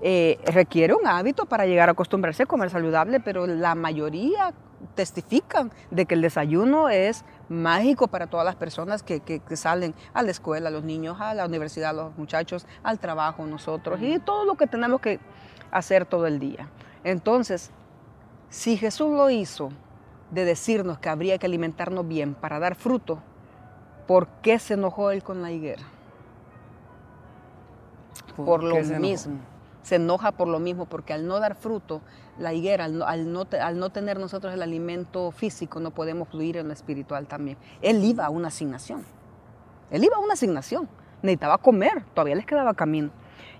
Eh, 0.00 0.38
requiere 0.46 0.94
un 0.94 1.06
hábito 1.06 1.46
para 1.46 1.66
llegar 1.66 1.88
a 1.88 1.92
acostumbrarse 1.92 2.44
a 2.44 2.46
comer 2.46 2.70
saludable, 2.70 3.20
pero 3.20 3.46
la 3.46 3.74
mayoría 3.74 4.52
testifican 4.94 5.70
de 5.90 6.06
que 6.06 6.14
el 6.14 6.22
desayuno 6.22 6.88
es 6.88 7.24
mágico 7.48 8.08
para 8.08 8.28
todas 8.28 8.46
las 8.46 8.56
personas 8.56 9.02
que, 9.02 9.20
que, 9.20 9.56
salen 9.56 9.94
a 10.14 10.22
la 10.22 10.30
escuela, 10.30 10.70
los 10.70 10.84
niños, 10.84 11.20
a 11.20 11.34
la 11.34 11.44
universidad, 11.44 11.94
los 11.94 12.16
muchachos, 12.16 12.66
al 12.82 12.98
trabajo, 12.98 13.44
nosotros, 13.44 14.00
y 14.00 14.18
todo 14.20 14.44
lo 14.44 14.54
que 14.54 14.66
tenemos 14.66 15.00
que 15.00 15.20
hacer 15.70 16.06
todo 16.06 16.26
el 16.26 16.38
día. 16.38 16.70
Entonces, 17.04 17.70
si 18.48 18.76
Jesús 18.76 19.10
lo 19.10 19.30
hizo, 19.30 19.70
de 20.30 20.44
decirnos 20.44 20.98
que 20.98 21.08
habría 21.08 21.38
que 21.38 21.46
alimentarnos 21.46 22.06
bien 22.06 22.34
para 22.34 22.58
dar 22.58 22.74
fruto, 22.74 23.22
¿por 24.10 24.26
qué 24.42 24.58
se 24.58 24.74
enojó 24.74 25.12
él 25.12 25.22
con 25.22 25.40
la 25.40 25.52
higuera? 25.52 25.84
Por, 28.34 28.64
lo 28.64 28.74
mismo. 28.74 29.38
Se, 29.82 29.94
enoja 29.94 30.32
por 30.32 30.48
lo 30.48 30.58
mismo, 30.58 30.86
porque 30.86 31.12
al 31.12 31.28
no 31.28 31.38
dar 31.38 31.54
fruto, 31.54 32.00
la 32.36 32.52
higuera, 32.52 32.86
al 32.86 32.98
no, 32.98 33.04
al 33.04 33.78
no, 33.78 33.90
tener 33.90 34.18
nosotros 34.18 34.52
el 34.52 34.62
alimento 34.62 35.30
físico, 35.30 35.78
no 35.78 35.92
podemos 35.92 36.26
fluir 36.26 36.56
en 36.56 36.66
lo 36.66 36.72
espiritual 36.72 37.28
también. 37.28 37.56
Él 37.82 38.02
iba 38.02 38.26
a 38.26 38.30
una 38.30 38.48
asignación. 38.48 39.04
Él 39.92 40.02
iba 40.02 40.16
a 40.16 40.18
una 40.18 40.32
asignación. 40.32 40.88
Necesitaba 41.22 41.58
comer, 41.58 42.02
todavía 42.12 42.34
les 42.34 42.46
quedaba 42.46 42.74
camino. 42.74 43.10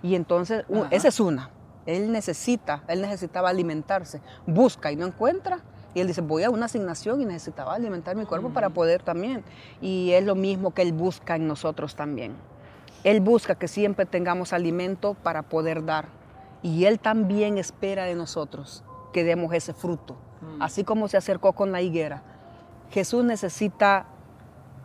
Y 0.02 0.16
entonces, 0.16 0.64
esa 0.90 1.06
es 1.06 1.20
una. 1.20 1.50
Él 1.86 2.10
necesita, 2.10 2.82
él 2.88 3.02
necesitaba 3.02 3.50
alimentarse. 3.50 4.20
Busca 4.48 4.90
y 4.90 4.96
no 4.96 5.06
encuentra, 5.06 5.60
y 5.94 6.00
él 6.00 6.06
dice, 6.06 6.20
voy 6.20 6.44
a 6.44 6.50
una 6.50 6.66
asignación 6.66 7.20
y 7.20 7.24
necesitaba 7.24 7.74
alimentar 7.74 8.16
mi 8.16 8.24
cuerpo 8.24 8.50
para 8.50 8.70
poder 8.70 9.02
también. 9.02 9.42
Y 9.80 10.12
es 10.12 10.24
lo 10.24 10.34
mismo 10.34 10.72
que 10.72 10.82
él 10.82 10.92
busca 10.92 11.36
en 11.36 11.48
nosotros 11.48 11.96
también. 11.96 12.34
Él 13.02 13.20
busca 13.20 13.54
que 13.56 13.66
siempre 13.66 14.06
tengamos 14.06 14.52
alimento 14.52 15.14
para 15.14 15.42
poder 15.42 15.84
dar. 15.84 16.08
Y 16.62 16.84
él 16.84 17.00
también 17.00 17.58
espera 17.58 18.04
de 18.04 18.14
nosotros 18.14 18.84
que 19.12 19.24
demos 19.24 19.52
ese 19.52 19.72
fruto. 19.72 20.16
Así 20.58 20.84
como 20.84 21.08
se 21.08 21.16
acercó 21.16 21.52
con 21.52 21.72
la 21.72 21.82
higuera. 21.82 22.22
Jesús 22.90 23.24
necesita 23.24 24.06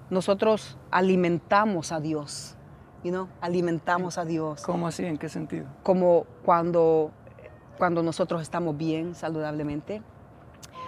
nosotros 0.10 0.78
alimentamos 0.92 1.92
a 1.92 2.00
Dios, 2.00 2.56
you 3.04 3.12
know? 3.12 3.28
alimentamos 3.42 4.18
a 4.18 4.26
Dios. 4.26 4.62
¿Cómo 4.64 4.88
así? 4.88 5.04
¿En 5.06 5.18
qué 5.18 5.30
sentido? 5.30 5.66
Como 5.82 6.26
cuando, 6.44 7.12
cuando 7.78 8.04
nosotros 8.04 8.42
estamos 8.42 8.78
bien 8.78 9.16
saludablemente, 9.16 10.04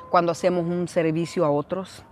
cuando 0.10 0.32
hacemos 0.32 0.66
un 0.66 0.88
servicio 0.88 1.46
a 1.46 1.52
otros, 1.52 2.04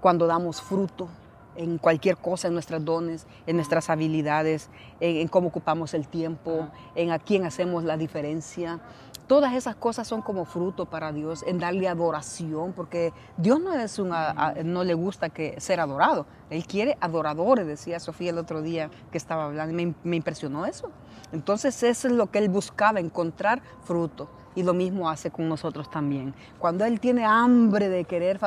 cuando 0.00 0.26
damos 0.26 0.60
fruto 0.60 1.08
en 1.56 1.78
cualquier 1.78 2.16
cosa, 2.16 2.48
en 2.48 2.54
nuestros 2.54 2.84
dones, 2.84 3.26
en 3.46 3.56
nuestras 3.56 3.88
habilidades, 3.88 4.68
en, 5.00 5.16
en 5.16 5.28
cómo 5.28 5.48
ocupamos 5.48 5.94
el 5.94 6.06
tiempo, 6.06 6.68
en 6.94 7.10
a 7.10 7.18
quién 7.18 7.44
hacemos 7.44 7.84
la 7.84 7.96
diferencia. 7.96 8.80
Todas 9.26 9.54
esas 9.54 9.74
cosas 9.74 10.06
son 10.06 10.22
como 10.22 10.44
fruto 10.44 10.86
para 10.86 11.12
Dios, 11.12 11.42
en 11.48 11.58
darle 11.58 11.88
adoración, 11.88 12.72
porque 12.72 13.12
Dios 13.36 13.60
no, 13.60 13.72
es 13.74 13.98
un, 13.98 14.12
a- 14.12 14.30
a- 14.30 14.54
no 14.62 14.84
le 14.84 14.94
gusta 14.94 15.30
que 15.30 15.60
ser 15.60 15.80
adorado. 15.80 16.26
Él 16.48 16.64
quiere 16.66 16.96
adoradores, 17.00 17.66
decía 17.66 17.98
Sofía 17.98 18.30
el 18.30 18.38
otro 18.38 18.62
día 18.62 18.88
que 19.10 19.18
estaba 19.18 19.46
hablando. 19.46 19.74
Me, 19.74 19.94
me 20.04 20.16
impresionó 20.16 20.64
eso. 20.64 20.90
Entonces 21.32 21.82
eso 21.82 22.06
es 22.06 22.14
lo 22.14 22.30
que 22.30 22.38
Él 22.38 22.48
buscaba, 22.48 23.00
encontrar 23.00 23.62
fruto. 23.82 24.28
Y 24.54 24.62
lo 24.62 24.72
mismo 24.74 25.10
hace 25.10 25.30
con 25.30 25.48
nosotros 25.48 25.90
también. 25.90 26.32
Cuando 26.60 26.84
Él 26.84 27.00
tiene 27.00 27.24
hambre 27.24 27.88
de 27.88 28.04
querer 28.04 28.38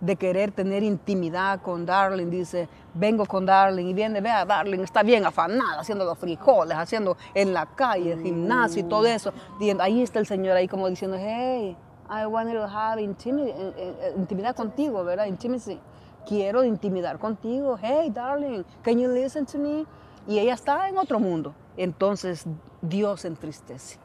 de 0.00 0.16
querer 0.16 0.52
tener 0.52 0.82
intimidad 0.82 1.60
con 1.60 1.84
Darling, 1.84 2.30
dice, 2.30 2.68
vengo 2.94 3.26
con 3.26 3.44
Darling 3.46 3.86
y 3.86 3.94
viene, 3.94 4.20
vea, 4.20 4.44
Darling 4.44 4.80
está 4.80 5.02
bien 5.02 5.26
afanada, 5.26 5.80
haciendo 5.80 6.04
los 6.04 6.16
frijoles, 6.18 6.76
haciendo 6.76 7.16
en 7.34 7.52
la 7.52 7.66
calle, 7.66 8.12
el 8.12 8.22
gimnasio 8.22 8.80
y 8.80 8.84
todo 8.84 9.06
eso. 9.06 9.32
Y 9.58 9.70
ahí 9.80 10.02
está 10.02 10.18
el 10.20 10.26
Señor 10.26 10.56
ahí 10.56 10.68
como 10.68 10.88
diciendo, 10.88 11.16
hey, 11.18 11.76
I 12.10 12.26
wanted 12.26 12.54
to 12.54 12.64
have 12.64 13.02
intimi- 13.02 13.48
eh, 13.48 13.74
eh, 13.76 14.14
intimidad 14.16 14.54
contigo, 14.54 15.04
¿verdad? 15.04 15.26
Intimacy. 15.26 15.78
Quiero 16.26 16.62
intimidar 16.62 17.18
contigo. 17.18 17.78
Hey, 17.80 18.10
darling, 18.10 18.62
can 18.82 18.98
you 18.98 19.08
listen 19.12 19.46
to 19.46 19.58
me? 19.58 19.84
Y 20.26 20.38
ella 20.38 20.54
está 20.54 20.88
en 20.88 20.98
otro 20.98 21.18
mundo. 21.18 21.54
Entonces 21.76 22.44
Dios 22.82 23.24
entristece 23.24 23.98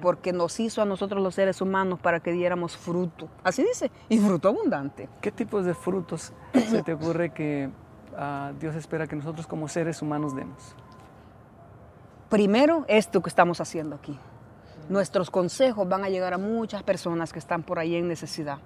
porque 0.00 0.32
nos 0.32 0.58
hizo 0.60 0.82
a 0.82 0.84
nosotros 0.84 1.22
los 1.22 1.34
seres 1.34 1.60
humanos 1.60 1.98
para 2.00 2.20
que 2.20 2.32
diéramos 2.32 2.76
fruto. 2.76 3.28
Así 3.42 3.62
dice, 3.62 3.90
y 4.08 4.18
fruto 4.18 4.48
abundante. 4.48 5.08
¿Qué 5.20 5.30
tipos 5.30 5.64
de 5.64 5.74
frutos 5.74 6.32
se 6.68 6.82
te 6.82 6.94
ocurre 6.94 7.30
que 7.30 7.70
ah, 8.16 8.52
Dios 8.58 8.74
espera 8.74 9.06
que 9.06 9.16
nosotros 9.16 9.46
como 9.46 9.68
seres 9.68 10.02
humanos 10.02 10.34
demos? 10.34 10.74
Primero, 12.28 12.84
esto 12.88 13.22
que 13.22 13.28
estamos 13.28 13.60
haciendo 13.60 13.96
aquí. 13.96 14.18
Nuestros 14.88 15.30
consejos 15.30 15.88
van 15.88 16.04
a 16.04 16.08
llegar 16.08 16.34
a 16.34 16.38
muchas 16.38 16.82
personas 16.82 17.32
que 17.32 17.38
están 17.38 17.62
por 17.62 17.78
ahí 17.78 17.96
en 17.96 18.08
necesidad. 18.08 18.58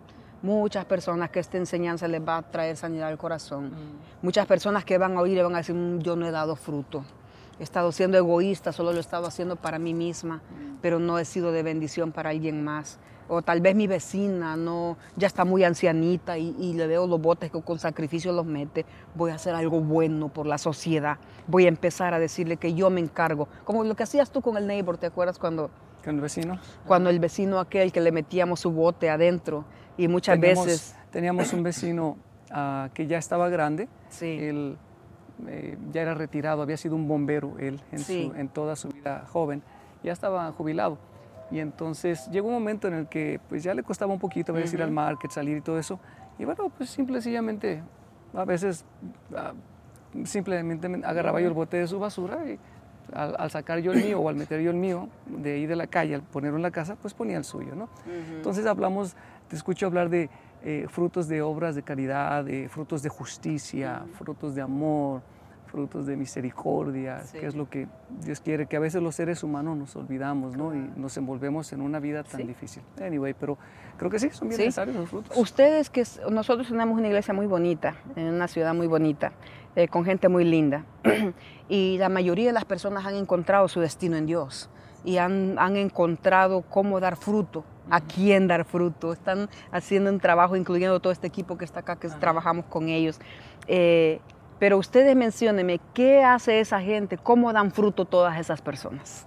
Muchas 0.43 0.87
personas 0.87 1.31
que 1.31 1.41
esta 1.41 1.59
enseñanza 1.59 2.09
les 2.09 2.27
va 2.27 2.39
a 2.39 2.43
traer 2.43 2.77
sanidad 2.77 3.09
al 3.09 3.19
corazón. 3.19 3.73
Muchas 4.23 4.47
personas 4.47 4.85
que 4.85 4.97
van 4.97 5.17
a 5.17 5.21
oír 5.21 5.37
y 5.37 5.43
van 5.43 5.55
a 5.55 5.59
decir, 5.59 5.75
"Mm, 5.75 5.99
yo 5.99 6.17
no 6.17 6.27
he 6.27 6.31
dado 6.31 6.57
fruto. 6.57 7.05
He 7.61 7.63
estado 7.63 7.93
siendo 7.93 8.17
egoísta, 8.17 8.73
solo 8.73 8.91
lo 8.91 8.97
he 8.97 9.01
estado 9.01 9.27
haciendo 9.27 9.55
para 9.55 9.79
mí 9.79 9.93
misma, 9.93 10.41
pero 10.81 10.99
no 10.99 11.19
he 11.19 11.27
sido 11.27 11.53
de 11.53 11.63
bendición 11.63 12.11
para 12.11 12.31
alguien 12.31 12.65
más. 12.65 12.99
O 13.29 13.43
tal 13.43 13.61
vez 13.61 13.77
mi 13.77 13.87
vecina 13.87 14.57
no, 14.57 14.97
ya 15.15 15.27
está 15.27 15.45
muy 15.45 15.63
ancianita 15.63 16.39
y, 16.39 16.57
y 16.59 16.73
le 16.73 16.87
veo 16.87 17.07
los 17.07 17.21
botes 17.21 17.51
que 17.51 17.61
con 17.61 17.79
sacrificio 17.79 18.33
los 18.33 18.47
mete. 18.47 18.87
Voy 19.15 19.31
a 19.31 19.35
hacer 19.35 19.55
algo 19.55 19.83
bueno 19.83 20.31
por 20.31 20.47
la 20.47 20.57
sociedad. 20.57 21.19
Voy 21.47 21.67
a 21.67 21.69
empezar 21.69 22.15
a 22.15 22.19
decirle 22.19 22.57
que 22.57 22.73
yo 22.73 22.89
me 22.89 23.01
encargo. 23.01 23.47
Como 23.65 23.85
lo 23.85 23.95
que 23.95 24.05
hacías 24.05 24.31
tú 24.31 24.41
con 24.41 24.57
el 24.57 24.67
neighbor, 24.67 24.97
¿te 24.97 25.07
acuerdas 25.07 25.39
cuando, 25.39 25.71
¿Con 26.03 26.15
el 26.15 26.23
vecino? 26.23 26.59
cuando 26.87 27.11
el 27.11 27.21
vecino 27.21 27.61
aquel 27.61 27.93
que 27.93 28.01
le 28.01 28.11
metíamos 28.11 28.61
su 28.61 28.71
bote 28.71 29.11
adentro 29.11 29.67
y 29.99 30.09
muchas 30.09 30.41
teníamos, 30.41 30.65
veces... 30.65 30.97
Teníamos 31.11 31.53
un 31.53 31.63
vecino 31.63 32.17
ah, 32.51 32.89
que 32.95 33.07
ya 33.07 33.19
estaba 33.19 33.51
grande. 33.51 33.87
Sí. 34.09 34.39
Él 34.41 34.79
eh, 35.49 35.77
ya 35.93 36.03
era 36.03 36.15
retirado, 36.15 36.63
había 36.63 36.77
sido 36.77 36.97
un 36.97 37.07
bombero 37.09 37.55
él 37.59 37.81
en, 37.93 37.99
Sí. 38.01 38.31
su- 38.31 38.39
en 38.39 38.49
toda 38.49 38.77
su 38.77 38.89
vida 38.89 39.25
joven. 39.31 39.63
Ya 40.03 40.13
estaba 40.13 40.51
jubilado. 40.53 40.99
Y 41.51 41.59
entonces 41.59 42.29
llegó 42.31 42.49
un 42.49 42.55
momento 42.55 42.87
en 42.89 42.95
el 42.95 43.07
que 43.09 43.41
pues 43.49 43.63
ya 43.63 43.75
le 43.75 43.83
costaba 43.83 44.13
un 44.13 44.21
poquito 44.21 44.53
a 44.53 44.55
veces 44.55 44.75
ir 44.75 44.83
al 44.83 44.91
market, 44.93 45.31
salir 45.31 45.57
y 45.57 45.61
todo 45.61 45.79
eso. 45.79 45.99
Y 46.39 46.45
bueno, 46.45 46.71
pues 46.77 46.91
simple 46.91 47.19
y 47.19 47.23
sencillamente 47.23 47.83
a 48.35 48.45
veces 48.45 48.85
ah, 49.37 49.53
simplemente 50.25 50.89
me 50.89 51.05
agarraba 51.05 51.41
yo 51.41 51.49
el 51.49 51.53
bote 51.55 51.77
de 51.79 51.87
su 51.87 51.99
basura 51.99 52.39
y 52.49 52.59
al, 53.13 53.35
al 53.39 53.51
sacar 53.51 53.81
yo 53.81 53.93
el 53.93 54.03
mío 54.05 54.21
o 54.21 54.29
al 54.29 54.37
meter 54.37 54.61
yo 54.61 54.71
el 54.71 54.77
mío 54.77 55.09
de 55.27 55.55
ahí 55.55 55.67
de 55.67 55.77
la 55.77 55.87
calle, 55.89 56.15
al 56.15 56.23
ponerlo 56.23 56.57
en 56.57 56.63
la 56.63 56.71
casa, 56.71 56.97
pues 57.01 57.15
ponía 57.15 57.37
el 57.37 57.45
suyo, 57.45 57.75
¿no? 57.75 57.89
Entonces 58.37 58.65
hablamos, 58.67 59.17
te 59.49 59.57
escucho 59.57 59.87
hablar 59.87 60.09
de 60.09 60.31
eh, 60.63 60.87
frutos 60.89 61.29
de 61.29 61.43
obras 61.43 61.75
de 61.75 61.83
caridad, 61.83 62.45
de 62.45 62.69
frutos 62.69 63.03
de 63.03 63.09
justicia, 63.09 64.05
frutos 64.19 64.55
de 64.55 64.63
amor, 64.63 65.23
frutos 65.67 66.05
de 66.07 66.17
misericordia, 66.17 67.21
Sí. 67.25 67.39
que 67.39 67.47
es 67.47 67.55
lo 67.55 67.71
que 67.71 67.87
Dios 68.25 68.41
quiere, 68.41 68.67
que 68.67 68.77
a 68.77 68.81
veces 68.81 69.01
los 69.03 69.15
seres 69.15 69.45
humanos 69.45 69.77
nos 69.79 69.95
olvidamos, 69.95 70.57
¿no? 70.57 70.75
Y 70.75 70.79
nos 70.97 71.17
envolvemos 71.17 71.73
en 71.73 71.81
una 71.81 72.01
vida 72.01 72.25
tan 72.25 72.41
Sí. 72.41 72.47
difícil. 72.47 72.83
Anyway, 73.01 73.35
pero 73.39 73.57
creo 73.97 74.11
que 74.11 74.19
sí, 74.19 74.31
son 74.31 74.49
bien 74.49 74.59
Sí. 74.59 74.65
necesarios 74.67 74.97
los 74.97 75.09
frutos. 75.09 75.37
Ustedes 75.39 75.89
que 75.89 76.03
nosotros 76.31 76.67
tenemos 76.69 76.99
una 76.99 77.07
iglesia 77.07 77.33
muy 77.33 77.47
bonita, 77.47 77.95
en 78.17 78.27
una 78.35 78.49
ciudad 78.49 78.75
muy 78.75 78.89
bonita, 78.89 79.33
eh, 79.77 79.87
con 79.87 80.05
gente 80.05 80.29
muy 80.29 80.45
linda, 80.45 80.85
y 81.69 81.97
la 81.99 82.09
mayoría 82.09 82.47
de 82.49 82.53
las 82.53 82.65
personas 82.65 83.07
han 83.07 83.15
encontrado 83.15 83.69
su 83.69 83.79
destino 83.81 84.17
en 84.17 84.27
Dios 84.27 84.69
y 85.05 85.19
han, 85.19 85.59
han 85.59 85.77
encontrado 85.77 86.63
cómo 86.63 87.01
dar 87.01 87.17
fruto, 87.17 87.65
a 87.91 88.01
quién 88.01 88.47
dar 88.47 88.65
fruto. 88.65 89.13
Están 89.13 89.49
haciendo 89.73 90.11
un 90.11 90.21
trabajo, 90.21 90.57
incluyendo 90.57 91.01
todo 91.01 91.13
este 91.13 91.27
equipo 91.27 91.57
que 91.57 91.65
está 91.65 91.81
acá, 91.81 91.97
que 91.97 92.09
trabajamos 92.09 92.65
con 92.67 92.89
ellos. 92.89 93.21
Eh, 93.67 94.21
pero 94.59 94.77
ustedes 94.77 95.17
menciónenme, 95.17 95.81
¿qué 95.95 96.23
hace 96.23 96.61
esa 96.61 96.81
gente? 96.81 97.17
¿Cómo 97.17 97.53
dan 97.53 97.73
fruto 97.73 98.05
todas 98.05 98.39
esas 98.39 98.61
personas? 98.61 99.27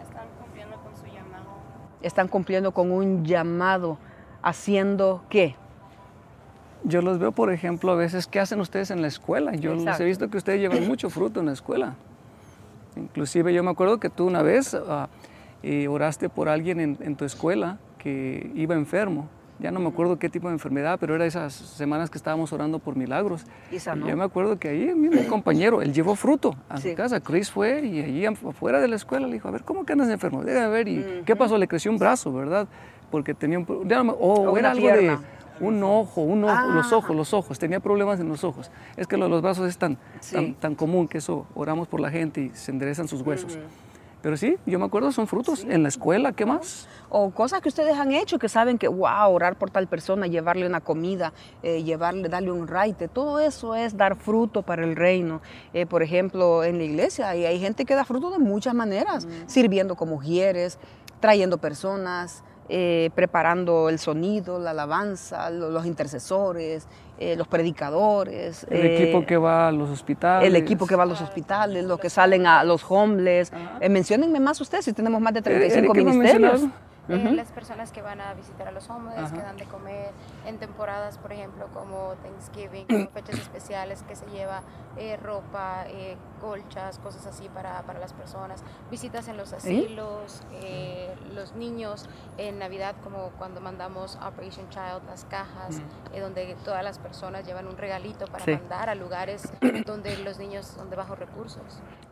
Están 0.00 0.26
cumpliendo 0.40 0.76
con 0.82 0.96
su 0.96 1.06
llamado. 1.06 1.50
Están 2.00 2.28
cumpliendo 2.28 2.72
con 2.72 2.90
un 2.90 3.24
llamado, 3.24 3.98
haciendo 4.42 5.22
qué? 5.28 5.54
Yo 6.84 7.00
los 7.00 7.18
veo, 7.18 7.30
por 7.30 7.52
ejemplo, 7.52 7.92
a 7.92 7.94
veces, 7.94 8.26
¿qué 8.26 8.40
hacen 8.40 8.60
ustedes 8.60 8.90
en 8.90 9.02
la 9.02 9.08
escuela? 9.08 9.54
Yo 9.54 9.72
los 9.74 9.82
Exacto. 9.82 10.02
he 10.02 10.06
visto 10.06 10.30
que 10.30 10.38
ustedes 10.38 10.60
llevan 10.60 10.88
mucho 10.88 11.10
fruto 11.10 11.40
en 11.40 11.46
la 11.46 11.52
escuela. 11.52 11.94
Inclusive 12.96 13.52
yo 13.54 13.62
me 13.62 13.70
acuerdo 13.70 13.98
que 13.98 14.08
tú 14.10 14.26
una 14.26 14.42
vez 14.42 14.74
ah, 14.74 15.08
eh, 15.62 15.88
oraste 15.88 16.28
por 16.28 16.48
alguien 16.48 16.80
en, 16.80 16.98
en 17.00 17.16
tu 17.16 17.24
escuela 17.24 17.78
que 17.98 18.50
iba 18.54 18.74
enfermo. 18.74 19.28
Ya 19.58 19.70
no 19.70 19.78
me 19.78 19.88
acuerdo 19.88 20.18
qué 20.18 20.28
tipo 20.28 20.48
de 20.48 20.54
enfermedad, 20.54 20.98
pero 20.98 21.14
era 21.14 21.24
esas 21.24 21.52
semanas 21.52 22.10
que 22.10 22.18
estábamos 22.18 22.52
orando 22.52 22.80
por 22.80 22.96
milagros. 22.96 23.44
Y 23.70 23.78
sanó. 23.78 24.08
yo 24.08 24.16
me 24.16 24.24
acuerdo 24.24 24.58
que 24.58 24.68
ahí 24.70 24.92
mi, 24.92 25.08
compañero, 25.26 25.82
él 25.82 25.92
llevó 25.92 26.16
fruto 26.16 26.56
a 26.68 26.78
Sí. 26.78 26.90
su 26.90 26.96
casa. 26.96 27.20
Chris 27.20 27.48
fue 27.50 27.80
y 27.86 28.00
allí 28.02 28.26
afuera 28.26 28.80
de 28.80 28.88
la 28.88 28.96
escuela 28.96 29.26
le 29.28 29.34
dijo, 29.34 29.46
a 29.46 29.52
ver, 29.52 29.62
¿cómo 29.62 29.84
que 29.84 29.92
andas 29.92 30.08
enfermo? 30.08 30.42
Déjame 30.42 30.68
ver. 30.68 30.88
¿Y 30.88 31.22
qué 31.24 31.36
pasó? 31.36 31.58
Le 31.58 31.68
creció 31.68 31.92
un 31.92 31.98
brazo, 31.98 32.32
¿verdad? 32.32 32.66
Porque 33.12 33.34
tenía 33.34 33.56
un... 33.58 33.64
pro- 33.64 33.84
ya 33.86 33.98
no 33.98 34.04
me- 34.04 34.12
O 34.18 34.50
O 34.50 34.58
era 34.58 34.72
algo 34.72 34.88
de. 34.88 35.16
Un 35.60 35.82
ojo, 35.82 36.20
un 36.22 36.44
ojo, 36.44 36.66
los 36.72 36.92
Ah. 36.92 36.96
ojos, 36.96 37.16
los 37.16 37.32
ojos. 37.34 37.58
Tenía 37.58 37.80
problemas 37.80 38.18
en 38.20 38.28
los 38.28 38.44
ojos. 38.44 38.70
Es 38.96 39.06
que 39.06 39.16
lo 39.16 39.26
de 39.26 39.30
los 39.30 39.42
brazos 39.42 39.68
es 39.68 39.78
tan, 39.78 39.98
Sí. 40.20 40.34
tan, 40.34 40.54
tan 40.54 40.74
común 40.74 41.08
que 41.08 41.18
eso 41.18 41.46
oramos 41.54 41.88
por 41.88 42.00
la 42.00 42.10
gente 42.10 42.40
y 42.40 42.50
se 42.54 42.70
enderezan 42.70 43.08
sus 43.08 43.22
huesos. 43.22 43.58
Pero 44.22 44.36
sí, 44.36 44.56
yo 44.66 44.78
me 44.78 44.84
acuerdo, 44.84 45.10
son 45.10 45.26
frutos. 45.26 45.64
En 45.68 45.82
la 45.82 45.88
escuela, 45.88 46.30
¿qué 46.30 46.46
más? 46.46 46.86
O 47.08 47.30
cosas 47.30 47.60
que 47.60 47.68
ustedes 47.68 47.96
han 47.98 48.12
hecho 48.12 48.38
que 48.38 48.48
saben 48.48 48.78
que, 48.78 48.86
wow, 48.86 49.32
orar 49.32 49.56
por 49.56 49.70
tal 49.70 49.88
persona, 49.88 50.28
llevarle 50.28 50.64
una 50.64 50.80
comida, 50.80 51.32
eh, 51.64 51.82
llevarle, 51.82 52.28
darle 52.28 52.52
un 52.52 52.68
raite, 52.68 53.08
todo 53.08 53.40
eso 53.40 53.74
es 53.74 53.96
dar 53.96 54.14
fruto 54.14 54.62
para 54.62 54.84
el 54.84 54.94
reino. 54.94 55.40
Eh, 55.74 55.86
por 55.86 56.04
ejemplo, 56.04 56.62
en 56.62 56.78
la 56.78 56.84
iglesia 56.84 57.30
hay, 57.30 57.44
hay 57.46 57.58
gente 57.58 57.84
que 57.84 57.96
da 57.96 58.04
fruto 58.04 58.30
de 58.30 58.38
muchas 58.38 58.74
maneras, 58.74 59.26
sirviendo 59.46 59.96
como 59.96 60.12
mujeres, 60.14 60.78
trayendo 61.18 61.58
personas, 61.58 62.44
eh, 62.68 63.10
preparando 63.14 63.88
el 63.88 63.98
sonido, 63.98 64.58
la 64.58 64.70
alabanza, 64.70 65.50
lo- 65.50 65.70
los 65.70 65.84
intercesores, 65.86 66.86
eh, 67.18 67.36
los 67.36 67.46
predicadores. 67.48 68.64
El 68.70 68.86
eh, 68.86 69.02
equipo 69.02 69.26
que 69.26 69.36
va 69.36 69.68
a 69.68 69.72
los 69.72 69.90
hospitales. 69.90 70.46
el 70.48 70.56
equipo 70.56 70.86
que 70.86 70.96
va 70.96 71.02
a 71.02 71.06
los 71.06 71.20
hospitales, 71.20 71.84
los 71.84 71.98
que 71.98 72.10
salen 72.10 72.46
a 72.46 72.64
los 72.64 72.84
homeless. 72.90 73.52
Eh, 73.80 73.88
menciónenme 73.88 74.40
más 74.40 74.60
ustedes 74.60 74.84
si 74.84 74.92
tenemos 74.92 75.20
más 75.20 75.32
de 75.34 75.40
Eh, 75.40 75.42
35 75.42 75.78
Erika, 75.78 75.94
¿me 75.94 76.04
ministerios. 76.16 76.52
mencionas? 76.62 76.78
Eh, 77.08 77.32
las 77.34 77.50
personas 77.50 77.90
que 77.90 78.00
van 78.00 78.20
a 78.20 78.32
visitar 78.34 78.68
a 78.68 78.70
los 78.70 78.88
hombres, 78.88 79.18
Ajá. 79.18 79.34
que 79.34 79.42
dan 79.42 79.56
de 79.56 79.64
comer 79.64 80.10
en 80.46 80.58
temporadas, 80.58 81.18
por 81.18 81.32
ejemplo, 81.32 81.66
como 81.74 82.14
Thanksgiving, 82.22 82.86
como 82.88 83.08
fechas 83.10 83.38
especiales 83.40 84.02
que 84.04 84.14
se 84.14 84.24
lleva 84.26 84.62
eh, 84.96 85.16
ropa, 85.22 85.84
eh, 85.88 86.16
colchas, 86.42 86.98
cosas 86.98 87.24
así 87.26 87.48
para, 87.48 87.80
para 87.82 88.00
las 88.00 88.12
personas, 88.12 88.62
visitas 88.90 89.28
en 89.28 89.36
los 89.36 89.52
asilos, 89.52 90.42
eh, 90.52 91.14
los 91.34 91.54
niños 91.54 92.06
en 92.36 92.58
Navidad, 92.58 92.96
como 93.04 93.30
cuando 93.38 93.60
mandamos 93.60 94.16
Operation 94.16 94.68
Child, 94.68 95.06
las 95.06 95.24
cajas, 95.24 95.80
eh, 96.12 96.20
donde 96.20 96.56
todas 96.64 96.82
las 96.82 96.98
personas 96.98 97.46
llevan 97.46 97.68
un 97.68 97.76
regalito 97.78 98.26
para 98.26 98.44
Sí. 98.44 98.50
mandar 98.52 98.88
a 98.90 98.94
lugares 98.96 99.50
donde 99.86 100.16
los 100.18 100.38
niños 100.38 100.66
son 100.66 100.90
de 100.90 100.96
bajos 100.96 101.18
recursos. 101.18 101.62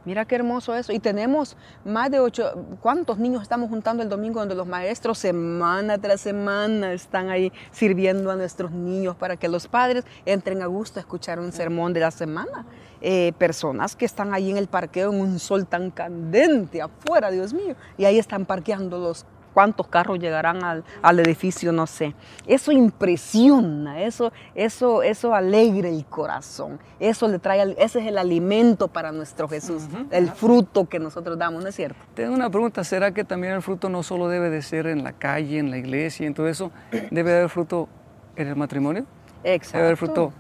Mira 0.05 0.25
qué 0.25 0.37
hermoso 0.37 0.75
eso. 0.75 0.93
Y 0.93 0.99
tenemos 1.01 1.57
más 1.85 2.11
de 2.11 2.21
ocho, 2.21 2.53
¿cuántos 2.81 3.19
niños 3.19 3.43
estamos 3.43 3.69
juntando 3.69 4.03
el 4.03 4.09
domingo 4.09 4.41
donde 4.41 4.55
los 4.55 4.67
maestros 4.67 5.19
semana 5.19 5.99
tras 5.99 6.21
semana 6.23 6.93
están 6.93 7.29
ahí 7.29 7.53
sirviendo 7.71 8.31
a 8.31 8.37
nuestros 8.37 8.71
niños 8.71 9.17
para 9.17 9.37
que 9.37 9.49
los 9.49 9.67
padres 9.69 10.05
entren 10.25 10.63
a 10.63 10.67
gusto 10.67 10.99
a 10.99 11.03
escuchar 11.03 11.39
un 11.41 11.53
sermón 11.53 11.93
de 11.93 12.01
la 12.01 12.11
semana? 12.13 12.65
Eh, 13.03 13.33
personas 13.39 13.97
que 13.97 14.05
están 14.05 14.20
ahí 14.23 14.51
en 14.51 14.57
el 14.57 14.67
parqueo 14.69 15.13
en 15.13 15.21
un 15.21 15.39
sol 15.39 15.67
tan 15.67 15.91
candente 15.91 16.83
afuera, 16.83 17.31
Dios 17.31 17.53
mío, 17.53 17.75
y 17.97 18.05
ahí 18.05 18.19
están 18.19 18.45
parqueando 18.45 18.99
los 18.99 19.27
cuántos 19.53 19.87
carros 19.89 20.19
llegarán 20.19 20.63
al, 20.65 20.85
al 21.03 21.21
edificio, 21.21 21.73
no 21.73 21.87
sé. 21.87 22.15
Eso 22.47 22.73
impresiona, 22.73 24.03
eso, 24.03 24.33
eso, 24.55 25.03
eso 25.03 25.35
alegra 25.35 25.89
el 25.89 26.05
corazón, 26.07 26.79
eso 26.99 27.29
le 27.29 27.39
trae, 27.39 27.75
ese 27.79 28.01
es 28.01 28.07
el 28.07 28.19
alimento 28.19 28.89
para 28.89 29.13
nuestro 29.13 29.49
Jesús, 29.49 29.83
el 30.11 30.31
fruto 30.31 30.89
que 30.89 30.99
nosotros 30.99 31.39
damos, 31.39 31.63
¿no 31.63 31.69
es 31.69 31.75
cierto? 31.75 31.99
Tengo 32.15 32.35
una 32.35 32.51
pregunta, 32.51 32.85
¿será 32.85 33.13
que 33.13 33.25
también 33.25 33.55
el 33.55 33.63
fruto 33.63 33.89
no 33.89 34.03
solo 34.03 34.29
debe 34.29 34.51
de 34.51 34.63
ser 34.63 34.87
en 34.87 35.05
la 35.05 35.13
calle, 35.13 35.59
en 35.59 35.71
la 35.71 35.79
iglesia, 35.79 36.27
en 36.27 36.35
todo 36.35 36.49
eso? 36.49 36.71
¿Debe 37.11 37.31
de 37.31 37.37
haber 37.39 37.51
fruto 37.51 37.89
en 38.37 38.49
el 38.49 38.57
matrimonio? 38.57 39.05
Exacto. 39.43 39.79
Debe 39.79 39.87
haber 39.89 39.97
fruto, 39.97 40.33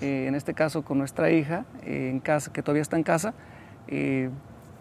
eh, 0.00 0.26
en 0.28 0.34
este 0.34 0.54
caso 0.54 0.82
con 0.82 0.98
nuestra 0.98 1.30
hija, 1.30 1.64
eh, 1.84 2.10
en 2.10 2.20
casa, 2.20 2.52
que 2.52 2.62
todavía 2.62 2.82
está 2.82 2.96
en 2.96 3.02
casa. 3.02 3.34
eh, 3.88 4.30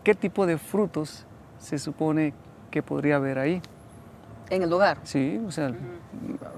¿Qué 0.03 0.13
tipo 0.13 0.45
de 0.45 0.57
frutos 0.59 1.25
se 1.57 1.79
supone 1.79 2.33
que 2.69 2.83
podría 2.83 3.15
haber 3.15 3.39
ahí? 3.39 3.61
En 4.51 4.61
el 4.61 4.69
lugar. 4.69 4.99
Sí, 5.03 5.41
o 5.47 5.49
sea, 5.49 5.71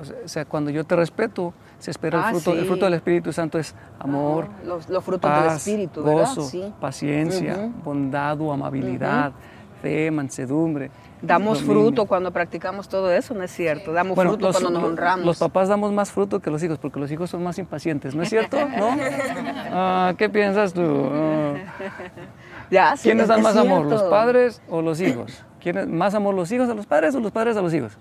o 0.02 0.04
sea, 0.04 0.16
o 0.26 0.28
sea, 0.28 0.44
cuando 0.46 0.70
yo 0.70 0.84
te 0.84 0.96
respeto, 0.98 1.54
se 1.80 1.92
espera 1.92 2.22
Ah, 2.26 2.30
el 2.32 2.36
fruto. 2.42 2.58
El 2.60 2.66
fruto 2.66 2.84
del 2.86 2.96
Espíritu 2.96 3.32
Santo 3.32 3.58
es 3.58 3.74
amor, 4.00 4.50
Ah, 4.50 4.64
los, 4.66 4.90
los 4.90 5.02
frutos 5.04 5.32
del 5.32 5.44
paz, 5.46 5.66
Espíritu, 5.66 6.04
¿verdad? 6.04 6.20
gozo, 6.28 6.42
Sí. 6.42 6.74
paciencia, 6.82 7.72
bondad 7.86 8.42
o 8.42 8.52
amabilidad, 8.52 9.32
fe, 9.81 10.12
mansedumbre. 10.12 10.89
Damos 11.22 11.63
fruto 11.63 12.05
cuando 12.05 12.31
practicamos 12.31 12.88
todo 12.88 13.12
eso, 13.12 13.34
¿no 13.34 13.41
es 13.43 13.51
cierto? 13.51 13.91
Damos 13.91 14.15
Bueno, 14.15 14.31
fruto 14.31 14.51
cuando 14.51 14.69
nos 14.69 14.84
honramos. 14.84 15.25
Los 15.25 15.39
papás 15.39 15.67
damos 15.67 15.91
más 15.91 16.12
fruto 16.12 16.39
que 16.39 16.51
los 16.51 16.62
hijos, 16.62 16.77
porque 16.77 17.00
los 17.00 17.12
hijos 17.12 17.29
son 17.31 17.41
más 17.43 17.57
impacientes, 17.57 18.13
¿no 18.13 18.22
es 18.24 18.29
cierto? 18.29 18.57
¿No? 18.77 18.89
Ah, 19.79 20.13
¿Qué 20.17 20.29
piensas 20.29 20.74
tú? 20.74 21.10
Ah, 21.12 21.53
Ya, 22.69 22.96
sí, 22.98 23.03
¿Quiénes 23.10 23.24
es- 23.24 23.29
dan 23.29 23.41
más 23.41 23.55
amor, 23.57 23.86
los 23.86 24.03
padres 24.03 24.62
o 24.69 24.81
los 24.81 25.00
hijos? 25.01 25.43
¿Quiénes, 25.62 25.88
¿Más 25.88 26.13
amor 26.13 26.36
los 26.36 26.51
hijos 26.51 26.69
a 26.69 26.74
los 26.74 26.86
padres 26.86 27.15
o 27.15 27.19
los 27.19 27.31
padres 27.31 27.57
a 27.57 27.62
los 27.62 27.74
hijos? 27.74 27.98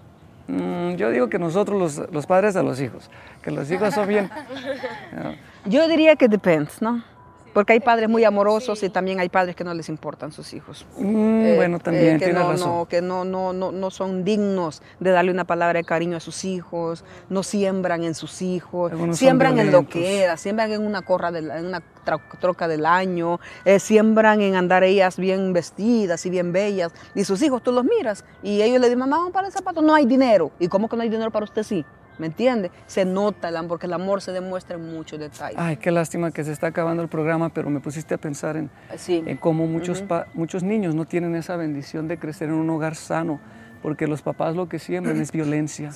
Mm, 0.48 0.94
yo 0.94 1.10
digo 1.10 1.28
que 1.28 1.38
nosotros 1.38 1.78
los, 1.98 2.12
los 2.12 2.26
padres 2.26 2.54
a 2.56 2.62
los 2.62 2.80
hijos, 2.80 3.10
que 3.42 3.50
los 3.50 3.70
hijos 3.70 3.94
son 3.94 4.06
bien... 4.08 4.30
Yo 5.64 5.88
diría 5.88 6.16
que 6.16 6.28
depends, 6.28 6.80
¿no? 6.80 7.02
Porque 7.56 7.72
hay 7.72 7.80
padres 7.80 8.10
muy 8.10 8.22
amorosos 8.22 8.82
y 8.82 8.90
también 8.90 9.18
hay 9.18 9.30
padres 9.30 9.56
que 9.56 9.64
no 9.64 9.72
les 9.72 9.88
importan 9.88 10.30
sus 10.30 10.52
hijos. 10.52 10.84
mm, 10.98 11.40
Eh, 11.42 11.52
bueno, 11.56 11.78
también, 11.78 12.16
eh, 12.16 12.18
que 12.18 12.24
tienes 12.26 12.42
no, 12.42 12.50
razón. 12.50 12.68
no, 12.80 12.84
que 12.84 13.00
no, 13.00 13.24
no, 13.24 13.54
no, 13.54 13.72
no 13.72 13.90
son 13.90 14.24
dignos 14.24 14.82
de 15.00 15.10
darle 15.10 15.30
una 15.30 15.46
palabra 15.46 15.78
de 15.78 15.84
cariño 15.84 16.18
a 16.18 16.20
sus 16.20 16.44
hijos, 16.44 17.02
no 17.30 17.42
siembran 17.42 18.04
en 18.04 18.14
sus 18.14 18.42
hijos, 18.42 18.92
Algunos 18.92 19.16
siembran 19.16 19.58
en 19.58 19.72
lo 19.72 19.88
que 19.88 20.22
era, 20.22 20.36
siembran 20.36 20.70
en 20.70 20.84
una 20.86 21.00
corra, 21.00 21.32
del- 21.32 21.50
en 21.50 21.64
una 21.64 21.82
troca 22.42 22.68
del 22.68 22.84
año, 22.84 23.40
eh, 23.64 23.78
siembran 23.80 24.42
en 24.42 24.54
andar 24.54 24.84
ellas 24.84 25.16
bien 25.16 25.54
vestidas 25.54 26.26
y 26.26 26.28
bien 26.30 26.52
bellas, 26.52 26.92
y 27.14 27.24
sus 27.24 27.40
hijos 27.40 27.62
tú 27.62 27.72
los 27.72 27.84
miras 27.86 28.22
y 28.42 28.60
ellos 28.60 28.80
le 28.82 28.88
dicen, 28.88 28.98
mamá, 28.98 29.16
vamos 29.16 29.32
para 29.32 29.46
el 29.46 29.52
zapato, 29.54 29.80
no 29.80 29.94
hay 29.94 30.04
dinero. 30.04 30.50
¿Y 30.58 30.68
cómo 30.68 30.90
que 30.90 30.96
no 30.96 31.02
hay 31.04 31.08
dinero 31.08 31.30
para 31.30 31.44
usted 31.44 31.62
sí? 31.62 31.86
¿Me 32.18 32.26
entiende? 32.28 32.70
Se 32.86 33.04
nota 33.04 33.48
el 33.50 33.56
amor, 33.56 33.68
porque 33.68 33.86
el 33.86 33.92
amor 33.92 34.22
se 34.22 34.32
demuestra 34.32 34.76
en 34.76 34.90
muchos 34.94 35.18
detalles. 35.18 35.58
Ay, 35.58 35.76
qué 35.76 35.90
lástima 35.90 36.30
que 36.30 36.44
se 36.44 36.52
está 36.52 36.68
acabando 36.68 37.02
el 37.02 37.08
programa, 37.08 37.50
pero 37.50 37.68
me 37.70 37.80
pusiste 37.80 38.14
a 38.14 38.18
pensar 38.18 38.56
en, 38.56 38.70
Sí. 38.96 39.22
en 39.26 39.36
cómo 39.36 39.66
muchos, 39.66 40.02
pa- 40.02 40.26
muchos 40.34 40.62
niños 40.62 40.94
no 40.94 41.04
tienen 41.04 41.34
esa 41.34 41.56
bendición 41.56 42.08
de 42.08 42.18
crecer 42.18 42.48
en 42.48 42.54
un 42.54 42.70
hogar 42.70 42.94
sano, 42.94 43.38
porque 43.82 44.06
los 44.06 44.22
papás 44.22 44.56
lo 44.56 44.68
que 44.68 44.78
siembran 44.78 45.20
es 45.20 45.30
violencia, 45.32 45.90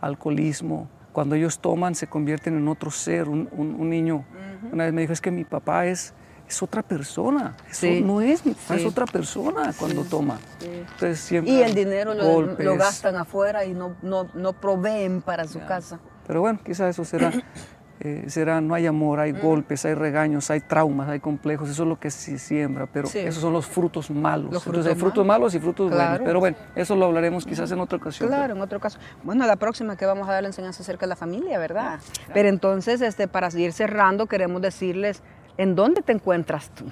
alcoholismo. 0.00 0.88
Cuando 1.12 1.34
ellos 1.34 1.58
toman 1.58 1.94
se 1.94 2.06
convierten 2.06 2.56
en 2.56 2.68
otro 2.68 2.90
ser. 2.90 3.28
Un, 3.28 3.48
un- 3.52 3.74
un 3.74 3.90
niño 3.90 4.24
una 4.72 4.84
vez 4.84 4.92
me 4.92 5.00
dijo, 5.00 5.12
es 5.12 5.20
que 5.20 5.30
mi 5.30 5.44
papá 5.44 5.86
es, 5.86 6.14
es 6.48 6.62
otra 6.62 6.82
persona. 6.82 7.54
Eso 7.70 7.80
Sí. 7.80 8.00
no 8.00 8.20
es 8.20 8.44
mi 8.44 8.54
papá, 8.54 8.76
es 8.76 8.86
otra 8.86 9.06
persona 9.06 9.72
cuando 9.78 10.04
toma. 10.04 10.38
Entonces 10.62 11.20
siempre 11.20 11.52
Y 11.52 11.62
el 11.62 11.74
dinero 11.74 12.14
lo, 12.14 12.76
gastan 12.76 13.16
afuera 13.16 13.64
y 13.64 13.74
no, 13.74 13.96
no, 14.02 14.28
no 14.34 14.52
proveen 14.54 15.20
para 15.20 15.46
su 15.46 15.60
casa. 15.60 16.00
Pero 16.26 16.40
bueno, 16.40 16.58
quizás 16.64 16.90
eso 16.90 17.04
será, 17.04 17.32
eh, 18.00 18.24
será, 18.28 18.60
no 18.60 18.74
hay 18.74 18.86
amor, 18.86 19.20
hay 19.20 19.32
golpes, 19.32 19.84
hay 19.84 19.94
regaños, 19.94 20.50
hay 20.50 20.60
traumas, 20.60 21.08
hay 21.08 21.20
complejos, 21.20 21.68
eso 21.68 21.82
es 21.82 21.88
lo 21.88 21.98
que 21.98 22.10
se 22.10 22.38
siembra, 22.38 22.86
pero 22.86 23.08
esos 23.08 23.42
son 23.42 23.52
los 23.52 23.66
frutos 23.66 24.10
malos. 24.10 24.52
Los 24.52 24.66
Entonces 24.66 24.92
hay 24.92 24.98
frutos 24.98 25.14
frutos 25.14 25.26
malos 25.26 25.54
y 25.54 25.58
frutos 25.58 25.88
buenos. 25.90 26.06
Claro. 26.06 26.24
Pero 26.24 26.40
bueno, 26.40 26.56
eso 26.74 26.96
lo 26.96 27.06
hablaremos 27.06 27.44
quizás 27.44 27.70
en 27.72 27.80
otra 27.80 27.98
ocasión. 27.98 28.28
Claro, 28.28 28.54
en 28.54 28.60
otro 28.60 28.80
caso. 28.80 28.98
Bueno, 29.22 29.46
la 29.46 29.56
próxima 29.56 29.96
que 29.96 30.06
vamos 30.06 30.28
a 30.28 30.32
dar 30.32 30.42
la 30.42 30.48
enseñanza 30.48 30.82
acerca 30.82 31.06
de 31.06 31.10
la 31.10 31.16
familia, 31.16 31.58
¿verdad? 31.58 31.98
Pero 32.32 32.48
entonces, 32.48 33.00
este, 33.00 33.28
para 33.28 33.48
ir 33.48 33.72
cerrando, 33.72 34.26
queremos 34.26 34.62
decirles, 34.62 35.22
¿en 35.58 35.74
dónde 35.74 36.00
te 36.00 36.12
encuentras 36.12 36.70
tú? 36.70 36.84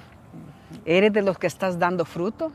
¿Eres 0.85 1.11
de 1.13 1.23
los 1.23 1.39
que 1.39 1.47
estás 1.47 1.79
dando 1.79 2.05
fruto? 2.05 2.51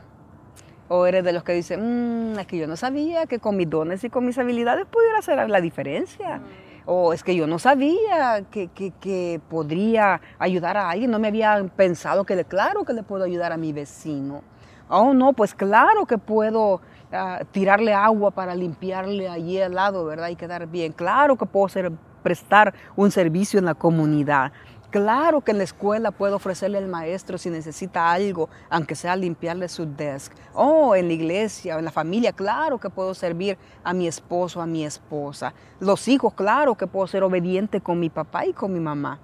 ¿O 0.87 1.05
eres 1.05 1.23
de 1.23 1.33
los 1.33 1.43
que 1.43 1.53
dicen, 1.53 2.33
mmm, 2.33 2.39
es 2.39 2.47
que 2.47 2.57
yo 2.57 2.67
no 2.67 2.75
sabía 2.75 3.25
que 3.25 3.39
con 3.39 3.57
mis 3.57 3.69
dones 3.69 4.03
y 4.03 4.09
con 4.09 4.25
mis 4.25 4.37
habilidades 4.37 4.85
pudiera 4.85 5.19
hacer 5.19 5.49
la 5.49 5.59
diferencia? 5.61 6.39
O 6.85 7.13
es 7.13 7.23
que 7.23 7.35
yo 7.35 7.47
no 7.47 7.59
sabía 7.59 8.43
que, 8.51 8.67
que- 8.69 9.39
podría 9.49 10.19
ayudar 10.37 10.77
a 10.77 10.89
alguien, 10.89 11.09
no 11.11 11.17
me 11.19 11.29
había 11.29 11.63
pensado 11.75 12.25
que 12.25 12.43
claro 12.45 12.83
que 12.83 12.93
le 12.93 13.03
puedo 13.03 13.23
ayudar 13.23 13.51
a 13.53 13.57
mi 13.57 13.71
vecino. 13.73 14.41
Oh, 14.89 15.13
no, 15.13 15.31
pues 15.33 15.55
claro 15.55 16.05
que 16.05 16.17
puedo 16.17 16.81
ah, 17.11 17.39
tirarle 17.51 17.93
agua 17.93 18.31
para 18.31 18.53
limpiarle 18.53 19.29
allí 19.29 19.59
al 19.61 19.73
lado, 19.73 20.05
¿verdad? 20.05 20.27
Y 20.29 20.35
quedar 20.35 20.67
bien. 20.67 20.91
Claro 20.91 21.37
que 21.37 21.45
puedo 21.45 21.69
ser- 21.69 21.91
prestar 22.21 22.73
un 22.97 23.09
servicio 23.09 23.57
en 23.59 23.65
la 23.65 23.73
comunidad. 23.75 24.51
Claro 24.93 25.41
que 25.41 25.49
en 25.49 25.57
la 25.57 25.63
escuela 25.63 26.11
puedo 26.11 26.35
ofrecerle 26.35 26.77
al 26.77 26.87
maestro 26.87 27.39
si 27.39 27.49
necesita 27.49 28.11
algo, 28.11 28.47
aunque 28.69 28.93
sea 28.93 29.15
limpiarle 29.15 29.67
su 29.67 29.87
desk. 29.87 30.31
Oh, 30.53 30.93
en 30.93 31.07
la 31.07 31.13
iglesia, 31.13 31.79
en 31.79 31.85
la 31.85 31.89
familia, 31.89 32.31
claro 32.31 32.79
que 32.79 32.91
puedo 32.91 33.15
servir 33.15 33.57
a 33.83 33.91
mi 33.91 34.07
esposo, 34.07 34.61
a 34.61 34.67
mi 34.67 34.85
esposa. 34.85 35.55
Los 35.79 36.07
hijos, 36.07 36.35
claro 36.35 36.75
que 36.75 36.85
puedo 36.85 37.07
ser 37.07 37.23
obediente 37.23 37.81
con 37.81 37.99
mi 37.99 38.11
papá 38.11 38.45
y 38.45 38.53
con 38.53 38.71
mi 38.71 38.79
mamá. 38.79 39.19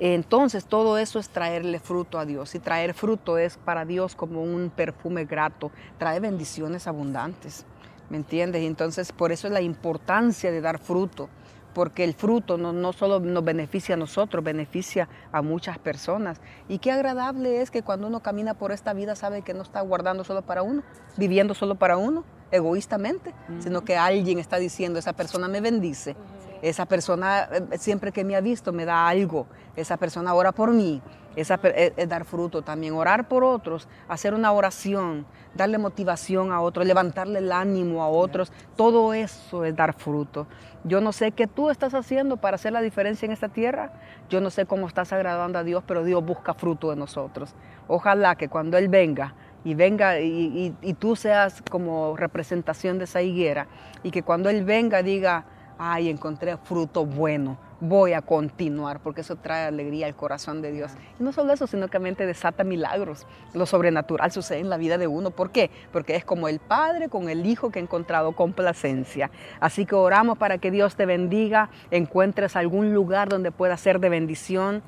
Entonces 0.00 0.64
todo 0.64 0.98
eso 0.98 1.20
es 1.20 1.28
traerle 1.28 1.78
fruto 1.78 2.18
a 2.18 2.26
Dios 2.26 2.52
y 2.56 2.58
traer 2.58 2.92
fruto 2.92 3.38
es 3.38 3.58
para 3.58 3.84
Dios 3.84 4.16
como 4.16 4.42
un 4.42 4.70
perfume 4.74 5.26
grato, 5.26 5.70
trae 5.96 6.18
bendiciones 6.18 6.88
abundantes, 6.88 7.64
¿me 8.10 8.16
entiendes? 8.16 8.62
Y 8.62 8.66
entonces 8.66 9.12
por 9.12 9.30
eso 9.30 9.46
es 9.46 9.52
la 9.52 9.60
importancia 9.60 10.50
de 10.50 10.60
dar 10.60 10.80
fruto, 10.80 11.28
porque 11.76 12.04
el 12.04 12.14
fruto 12.14 12.56
no, 12.56 12.72
no 12.72 12.94
solo 12.94 13.20
nos 13.20 13.44
beneficia 13.44 13.96
a 13.96 13.98
nosotros, 13.98 14.42
beneficia 14.42 15.10
a 15.30 15.42
muchas 15.42 15.78
personas. 15.78 16.40
Y 16.70 16.78
qué 16.78 16.90
agradable 16.90 17.60
es 17.60 17.70
que 17.70 17.82
cuando 17.82 18.06
uno 18.06 18.20
camina 18.20 18.54
por 18.54 18.72
esta 18.72 18.94
vida 18.94 19.14
sabe 19.14 19.42
que 19.42 19.52
no 19.52 19.60
está 19.60 19.82
guardando 19.82 20.24
solo 20.24 20.40
para 20.40 20.62
uno, 20.62 20.82
viviendo 21.18 21.52
solo 21.52 21.74
para 21.74 21.98
uno, 21.98 22.24
egoístamente, 22.50 23.34
sino 23.58 23.82
que 23.82 23.98
alguien 23.98 24.38
está 24.38 24.56
diciendo, 24.56 24.98
esa 24.98 25.12
persona 25.12 25.48
me 25.48 25.60
bendice. 25.60 26.16
Esa 26.62 26.86
persona 26.86 27.46
eh, 27.52 27.76
siempre 27.76 28.10
que 28.10 28.24
me 28.24 28.36
ha 28.36 28.40
visto 28.40 28.72
me 28.72 28.86
da 28.86 29.06
algo. 29.06 29.46
Esa 29.76 29.98
persona 29.98 30.32
ora 30.32 30.52
por 30.52 30.72
mí. 30.72 31.02
Es, 31.36 31.50
es 31.96 32.08
dar 32.08 32.24
fruto 32.24 32.62
también. 32.62 32.94
Orar 32.94 33.28
por 33.28 33.44
otros, 33.44 33.86
hacer 34.08 34.34
una 34.34 34.50
oración, 34.52 35.26
darle 35.54 35.78
motivación 35.78 36.50
a 36.50 36.60
otros, 36.60 36.86
levantarle 36.86 37.38
el 37.38 37.52
ánimo 37.52 38.02
a 38.02 38.08
otros. 38.08 38.50
Todo 38.74 39.12
eso 39.14 39.64
es 39.64 39.76
dar 39.76 39.92
fruto. 39.92 40.46
Yo 40.84 41.00
no 41.00 41.12
sé 41.12 41.32
qué 41.32 41.46
tú 41.46 41.68
estás 41.70 41.94
haciendo 41.94 42.36
para 42.38 42.54
hacer 42.54 42.72
la 42.72 42.80
diferencia 42.80 43.26
en 43.26 43.32
esta 43.32 43.48
tierra. 43.48 43.92
Yo 44.30 44.40
no 44.40 44.50
sé 44.50 44.66
cómo 44.66 44.86
estás 44.88 45.12
agradando 45.12 45.58
a 45.58 45.64
Dios, 45.64 45.84
pero 45.86 46.02
Dios 46.04 46.24
busca 46.24 46.54
fruto 46.54 46.90
de 46.90 46.96
nosotros. 46.96 47.54
Ojalá 47.86 48.34
que 48.36 48.48
cuando 48.48 48.78
Él 48.78 48.88
venga 48.88 49.34
y 49.64 49.74
venga 49.74 50.20
y, 50.20 50.26
y- 50.32 50.74
y 50.80 50.94
tú 50.94 51.16
seas 51.16 51.62
como 51.70 52.16
representación 52.16 52.98
de 52.98 53.04
esa 53.04 53.20
higuera 53.22 53.66
y 54.02 54.10
que 54.10 54.22
cuando 54.22 54.48
Él 54.48 54.64
venga 54.64 55.02
diga, 55.02 55.44
ay, 55.78 56.08
encontré 56.08 56.56
fruto 56.56 57.04
bueno, 57.04 57.58
voy 57.80 58.12
a 58.12 58.22
continuar, 58.22 59.00
porque 59.00 59.20
eso 59.20 59.36
trae 59.36 59.66
alegría 59.66 60.06
al 60.06 60.14
corazón 60.14 60.62
de 60.62 60.72
Dios. 60.72 60.92
Y 61.18 61.22
no 61.22 61.32
solo 61.32 61.52
eso, 61.52 61.66
sino 61.66 61.86
que 61.86 61.92
también 61.92 62.14
desata 62.14 62.64
milagros. 62.64 63.26
Lo 63.54 63.66
sobrenatural 63.66 64.32
sucede 64.32 64.60
en 64.60 64.70
la 64.70 64.76
vida 64.76 64.98
de 64.98 65.06
uno. 65.06 65.30
¿Por 65.30 65.50
qué? 65.50 65.70
Porque 65.92 66.16
es 66.16 66.24
como 66.24 66.48
el 66.48 66.58
Padre 66.58 67.08
con 67.08 67.28
el 67.28 67.46
Hijo 67.46 67.70
que 67.70 67.78
ha 67.78 67.82
encontrado 67.82 68.32
complacencia. 68.32 69.30
Así 69.60 69.86
que 69.86 69.94
oramos 69.94 70.38
para 70.38 70.58
que 70.58 70.70
Dios 70.70 70.96
te 70.96 71.06
bendiga, 71.06 71.70
encuentres 71.90 72.56
algún 72.56 72.94
lugar 72.94 73.28
donde 73.28 73.52
pueda 73.52 73.76
ser 73.76 74.00
de 74.00 74.08
bendición 74.08 74.82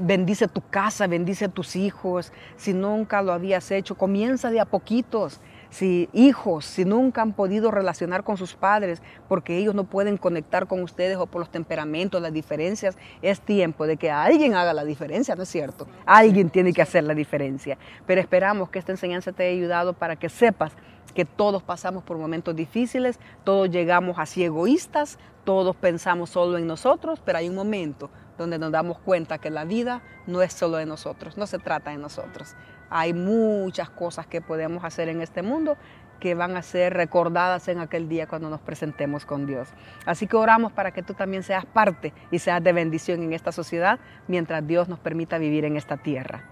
bendice 0.00 0.48
tu 0.48 0.60
casa, 0.60 1.06
bendice 1.06 1.48
tus 1.48 1.76
hijos. 1.76 2.32
Si 2.56 2.72
nunca 2.72 3.22
lo 3.22 3.32
habías 3.32 3.70
hecho, 3.70 3.96
comienza 3.96 4.50
de 4.50 4.60
a 4.60 4.64
poquitos. 4.64 5.40
Si 5.72 6.10
hijos, 6.12 6.66
si 6.66 6.84
nunca 6.84 7.22
han 7.22 7.32
podido 7.32 7.70
relacionar 7.70 8.24
con 8.24 8.36
sus 8.36 8.52
padres 8.54 9.00
porque 9.26 9.56
ellos 9.56 9.74
no 9.74 9.84
pueden 9.84 10.18
conectar 10.18 10.66
con 10.66 10.82
ustedes 10.82 11.16
o 11.16 11.26
por 11.26 11.40
los 11.40 11.50
temperamentos, 11.50 12.20
las 12.20 12.34
diferencias, 12.34 12.98
es 13.22 13.40
tiempo 13.40 13.86
de 13.86 13.96
que 13.96 14.10
alguien 14.10 14.54
haga 14.54 14.74
la 14.74 14.84
diferencia, 14.84 15.34
¿no 15.34 15.44
es 15.44 15.48
cierto? 15.48 15.86
Alguien 16.04 16.50
tiene 16.50 16.74
que 16.74 16.82
hacer 16.82 17.04
la 17.04 17.14
diferencia. 17.14 17.78
Pero 18.06 18.20
esperamos 18.20 18.68
que 18.68 18.78
esta 18.78 18.92
enseñanza 18.92 19.32
te 19.32 19.44
haya 19.44 19.56
ayudado 19.56 19.94
para 19.94 20.16
que 20.16 20.28
sepas 20.28 20.72
que 21.14 21.24
todos 21.24 21.62
pasamos 21.62 22.04
por 22.04 22.18
momentos 22.18 22.54
difíciles, 22.54 23.18
todos 23.42 23.70
llegamos 23.70 24.18
así 24.18 24.44
egoístas, 24.44 25.18
todos 25.44 25.74
pensamos 25.74 26.28
solo 26.28 26.58
en 26.58 26.66
nosotros, 26.66 27.22
pero 27.24 27.38
hay 27.38 27.48
un 27.48 27.54
momento 27.54 28.10
donde 28.36 28.58
nos 28.58 28.72
damos 28.72 28.98
cuenta 28.98 29.38
que 29.38 29.48
la 29.48 29.64
vida 29.64 30.02
no 30.26 30.42
es 30.42 30.52
solo 30.52 30.76
de 30.76 30.84
nosotros, 30.84 31.38
no 31.38 31.46
se 31.46 31.58
trata 31.58 31.92
de 31.92 31.96
nosotros. 31.96 32.56
Hay 32.94 33.14
muchas 33.14 33.88
cosas 33.88 34.26
que 34.26 34.42
podemos 34.42 34.84
hacer 34.84 35.08
en 35.08 35.22
este 35.22 35.40
mundo 35.40 35.78
que 36.20 36.34
van 36.34 36.56
a 36.56 36.62
ser 36.62 36.92
recordadas 36.92 37.66
en 37.68 37.80
aquel 37.80 38.06
día 38.06 38.26
cuando 38.26 38.50
nos 38.50 38.60
presentemos 38.60 39.24
con 39.24 39.46
Dios. 39.46 39.70
Así 40.04 40.26
que 40.26 40.36
oramos 40.36 40.72
para 40.72 40.92
que 40.92 41.02
tú 41.02 41.14
también 41.14 41.42
seas 41.42 41.64
parte 41.64 42.12
y 42.30 42.38
seas 42.38 42.62
de 42.62 42.72
bendición 42.72 43.22
en 43.22 43.32
esta 43.32 43.50
sociedad 43.50 43.98
mientras 44.28 44.64
Dios 44.66 44.88
nos 44.88 45.00
permita 45.00 45.38
vivir 45.38 45.64
en 45.64 45.76
esta 45.76 45.96
tierra. 45.96 46.44